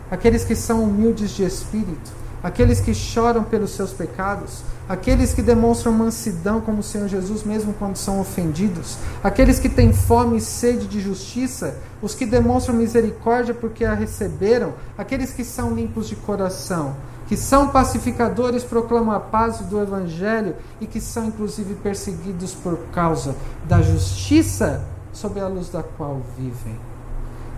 Aqueles 0.09 0.44
que 0.44 0.54
são 0.54 0.85
humildes 0.85 1.33
de 1.33 1.42
espírito, 1.42 2.12
aqueles 2.40 2.78
que 2.78 2.94
choram 2.94 3.42
pelos 3.42 3.72
seus 3.72 3.92
pecados, 3.92 4.62
aqueles 4.88 5.35
que 5.35 5.42
demonstram 5.42 5.92
mansidão 5.92 6.61
como 6.61 6.78
o 6.78 6.83
Senhor 6.85 7.09
Jesus, 7.09 7.42
mesmo 7.42 7.74
quando 7.74 7.96
são 7.96 8.20
ofendidos, 8.20 8.96
aqueles 9.20 9.59
que 9.59 9.68
têm 9.68 9.92
fome 9.92 10.37
e 10.37 10.40
sede 10.40 10.87
de 10.87 11.00
justiça, 11.00 11.76
os 12.00 12.14
que 12.14 12.24
demonstram 12.24 12.76
misericórdia 12.76 13.52
porque 13.52 13.85
a 13.85 13.94
receberam, 13.94 14.72
aqueles 14.96 15.33
que 15.33 15.42
são 15.42 15.74
limpos 15.74 16.07
de 16.07 16.14
coração, 16.14 16.94
que 17.26 17.37
são 17.37 17.68
pacificadores, 17.68 18.62
proclamam 18.62 19.12
a 19.12 19.18
paz 19.18 19.59
do 19.59 19.83
Evangelho 19.83 20.54
e 20.81 20.87
que 20.87 21.00
são 21.00 21.26
inclusive 21.26 21.74
perseguidos 21.74 22.54
por 22.54 22.78
causa 22.92 23.35
da 23.68 23.83
justiça 23.83 24.81
sob 25.12 25.40
a 25.40 25.49
luz 25.49 25.68
da 25.68 25.83
qual 25.83 26.21
vivem. 26.37 26.79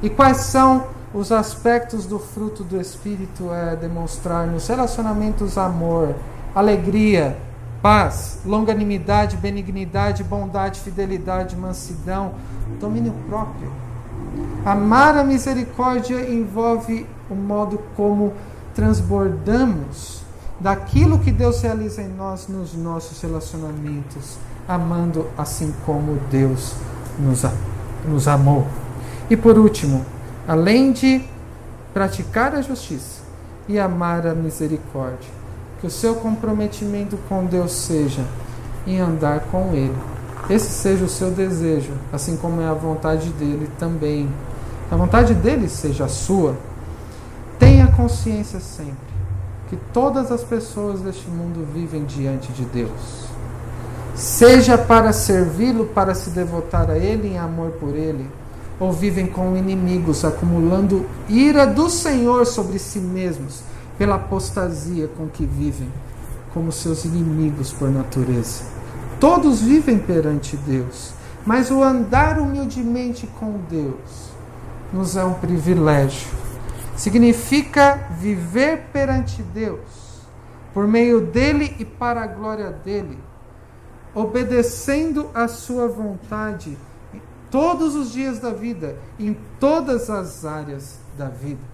E 0.02 0.08
quais 0.08 0.38
são 0.38 0.84
os 1.12 1.32
aspectos 1.32 2.06
do 2.06 2.18
fruto 2.18 2.62
do 2.62 2.80
Espírito 2.80 3.52
é 3.52 3.74
demonstrar 3.74 4.46
nos 4.46 4.68
relacionamentos 4.68 5.58
amor, 5.58 6.14
alegria, 6.54 7.36
paz, 7.82 8.38
longanimidade, 8.44 9.36
benignidade, 9.36 10.22
bondade, 10.22 10.80
fidelidade, 10.80 11.56
mansidão, 11.56 12.32
domínio 12.78 13.12
próprio. 13.28 13.72
Amar 14.64 15.16
a 15.16 15.24
misericórdia 15.24 16.30
envolve 16.30 17.06
o 17.28 17.34
modo 17.34 17.80
como 17.96 18.32
transbordamos 18.74 20.22
daquilo 20.60 21.18
que 21.18 21.32
Deus 21.32 21.60
realiza 21.62 22.02
em 22.02 22.08
nós 22.08 22.46
nos 22.46 22.74
nossos 22.74 23.20
relacionamentos, 23.20 24.36
amando 24.68 25.26
assim 25.36 25.74
como 25.84 26.18
Deus 26.30 26.74
nos, 27.20 27.44
nos 28.04 28.26
amou. 28.26 28.66
E 29.28 29.36
por 29.36 29.58
último, 29.58 30.04
além 30.46 30.92
de 30.92 31.22
praticar 31.92 32.54
a 32.54 32.62
justiça 32.62 33.20
e 33.68 33.78
amar 33.78 34.26
a 34.26 34.34
misericórdia, 34.34 35.30
que 35.80 35.86
o 35.86 35.90
seu 35.90 36.16
comprometimento 36.16 37.16
com 37.28 37.44
Deus 37.44 37.72
seja 37.72 38.24
em 38.86 39.00
andar 39.00 39.40
com 39.50 39.72
Ele. 39.72 39.96
Esse 40.48 40.70
seja 40.70 41.04
o 41.04 41.08
seu 41.08 41.30
desejo, 41.30 41.92
assim 42.12 42.36
como 42.36 42.60
é 42.60 42.66
a 42.66 42.74
vontade 42.74 43.30
dele 43.30 43.70
também, 43.78 44.28
a 44.90 44.96
vontade 44.96 45.34
dele 45.34 45.68
seja 45.68 46.06
a 46.06 46.08
sua. 46.08 46.56
Tenha 47.58 47.86
consciência 47.88 48.58
sempre 48.58 49.10
que 49.68 49.76
todas 49.92 50.32
as 50.32 50.42
pessoas 50.42 51.00
deste 51.00 51.28
mundo 51.28 51.64
vivem 51.72 52.04
diante 52.04 52.52
de 52.52 52.64
Deus. 52.64 53.30
Seja 54.20 54.76
para 54.76 55.14
servi-lo, 55.14 55.86
para 55.86 56.14
se 56.14 56.28
devotar 56.28 56.90
a 56.90 56.98
ele 56.98 57.28
em 57.28 57.38
amor 57.38 57.70
por 57.80 57.96
ele, 57.96 58.28
ou 58.78 58.92
vivem 58.92 59.26
com 59.26 59.56
inimigos, 59.56 60.26
acumulando 60.26 61.06
ira 61.26 61.66
do 61.66 61.88
Senhor 61.88 62.44
sobre 62.44 62.78
si 62.78 62.98
mesmos, 62.98 63.62
pela 63.96 64.16
apostasia 64.16 65.08
com 65.16 65.26
que 65.26 65.46
vivem, 65.46 65.88
como 66.52 66.70
seus 66.70 67.06
inimigos 67.06 67.72
por 67.72 67.88
natureza. 67.88 68.64
Todos 69.18 69.62
vivem 69.62 69.98
perante 69.98 70.54
Deus, 70.54 71.12
mas 71.46 71.70
o 71.70 71.82
andar 71.82 72.38
humildemente 72.38 73.26
com 73.40 73.54
Deus 73.70 74.28
nos 74.92 75.16
é 75.16 75.24
um 75.24 75.32
privilégio. 75.32 76.28
Significa 76.94 77.98
viver 78.20 78.82
perante 78.92 79.42
Deus, 79.42 79.80
por 80.74 80.86
meio 80.86 81.22
dele 81.22 81.74
e 81.78 81.86
para 81.86 82.22
a 82.22 82.26
glória 82.26 82.68
dele, 82.84 83.18
obedecendo 84.14 85.30
a 85.34 85.48
sua 85.48 85.86
vontade 85.88 86.76
todos 87.50 87.94
os 87.94 88.12
dias 88.12 88.38
da 88.38 88.50
vida, 88.50 88.96
em 89.18 89.36
todas 89.58 90.08
as 90.08 90.44
áreas 90.44 90.98
da 91.18 91.26
vida. 91.26 91.70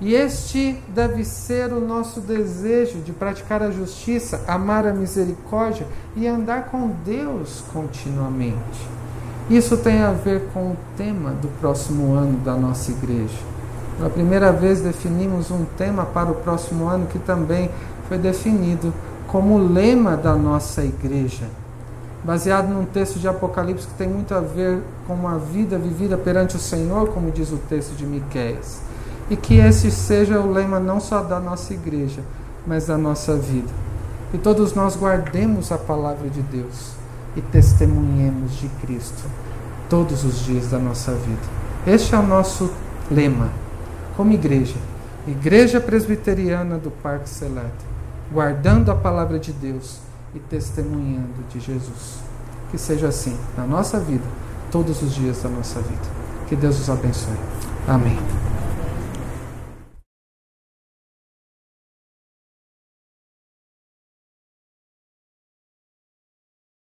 E 0.00 0.14
este 0.14 0.80
deve 0.94 1.24
ser 1.24 1.72
o 1.72 1.80
nosso 1.80 2.20
desejo 2.20 3.00
de 3.00 3.12
praticar 3.12 3.62
a 3.62 3.70
justiça, 3.70 4.44
amar 4.46 4.86
a 4.86 4.92
misericórdia 4.92 5.86
e 6.14 6.26
andar 6.26 6.66
com 6.66 6.90
Deus 7.04 7.64
continuamente. 7.72 8.98
Isso 9.50 9.76
tem 9.78 10.02
a 10.02 10.12
ver 10.12 10.42
com 10.52 10.72
o 10.72 10.76
tema 10.96 11.30
do 11.30 11.48
próximo 11.58 12.12
ano 12.12 12.38
da 12.40 12.54
nossa 12.54 12.92
igreja. 12.92 13.38
Pela 13.96 14.10
primeira 14.10 14.52
vez 14.52 14.80
definimos 14.80 15.50
um 15.50 15.64
tema 15.64 16.04
para 16.04 16.30
o 16.30 16.34
próximo 16.36 16.86
ano 16.86 17.06
que 17.06 17.18
também 17.18 17.68
foi 18.06 18.18
definido 18.18 18.94
como 19.28 19.58
lema 19.58 20.16
da 20.16 20.34
nossa 20.34 20.84
igreja 20.84 21.46
baseado 22.24 22.68
num 22.68 22.84
texto 22.84 23.18
de 23.18 23.28
Apocalipse 23.28 23.86
que 23.86 23.94
tem 23.94 24.08
muito 24.08 24.34
a 24.34 24.40
ver 24.40 24.82
com 25.06 25.14
uma 25.14 25.38
vida 25.38 25.78
vivida 25.78 26.16
perante 26.16 26.56
o 26.56 26.58
Senhor, 26.58 27.08
como 27.08 27.30
diz 27.30 27.52
o 27.52 27.56
texto 27.56 27.94
de 27.94 28.04
Miqueias. 28.04 28.80
E 29.30 29.36
que 29.36 29.58
esse 29.58 29.90
seja 29.90 30.40
o 30.40 30.50
lema 30.50 30.80
não 30.80 31.00
só 31.00 31.22
da 31.22 31.38
nossa 31.38 31.72
igreja, 31.72 32.22
mas 32.66 32.86
da 32.86 32.98
nossa 32.98 33.36
vida. 33.36 33.68
Que 34.30 34.38
todos 34.38 34.74
nós 34.74 34.96
guardemos 34.96 35.70
a 35.70 35.78
palavra 35.78 36.28
de 36.28 36.42
Deus 36.42 36.92
e 37.36 37.40
testemunhemos 37.40 38.56
de 38.56 38.68
Cristo 38.80 39.24
todos 39.88 40.24
os 40.24 40.44
dias 40.44 40.68
da 40.68 40.78
nossa 40.78 41.12
vida. 41.12 41.40
Este 41.86 42.14
é 42.14 42.18
o 42.18 42.22
nosso 42.22 42.70
lema 43.10 43.50
como 44.16 44.32
igreja, 44.32 44.74
Igreja 45.26 45.80
Presbiteriana 45.80 46.76
do 46.76 46.90
Parque 46.90 47.28
Seleto, 47.28 47.86
guardando 48.32 48.90
a 48.90 48.94
palavra 48.94 49.38
de 49.38 49.52
Deus 49.52 49.98
e 50.34 50.38
testemunhando 50.38 51.42
de 51.50 51.60
Jesus. 51.60 52.18
Que 52.70 52.78
seja 52.78 53.08
assim 53.08 53.36
na 53.56 53.66
nossa 53.66 53.98
vida, 53.98 54.24
todos 54.70 55.02
os 55.02 55.14
dias 55.14 55.42
da 55.42 55.48
nossa 55.48 55.80
vida. 55.80 56.18
Que 56.46 56.56
Deus 56.56 56.78
os 56.78 56.90
abençoe. 56.90 57.36
Amém. 57.86 58.18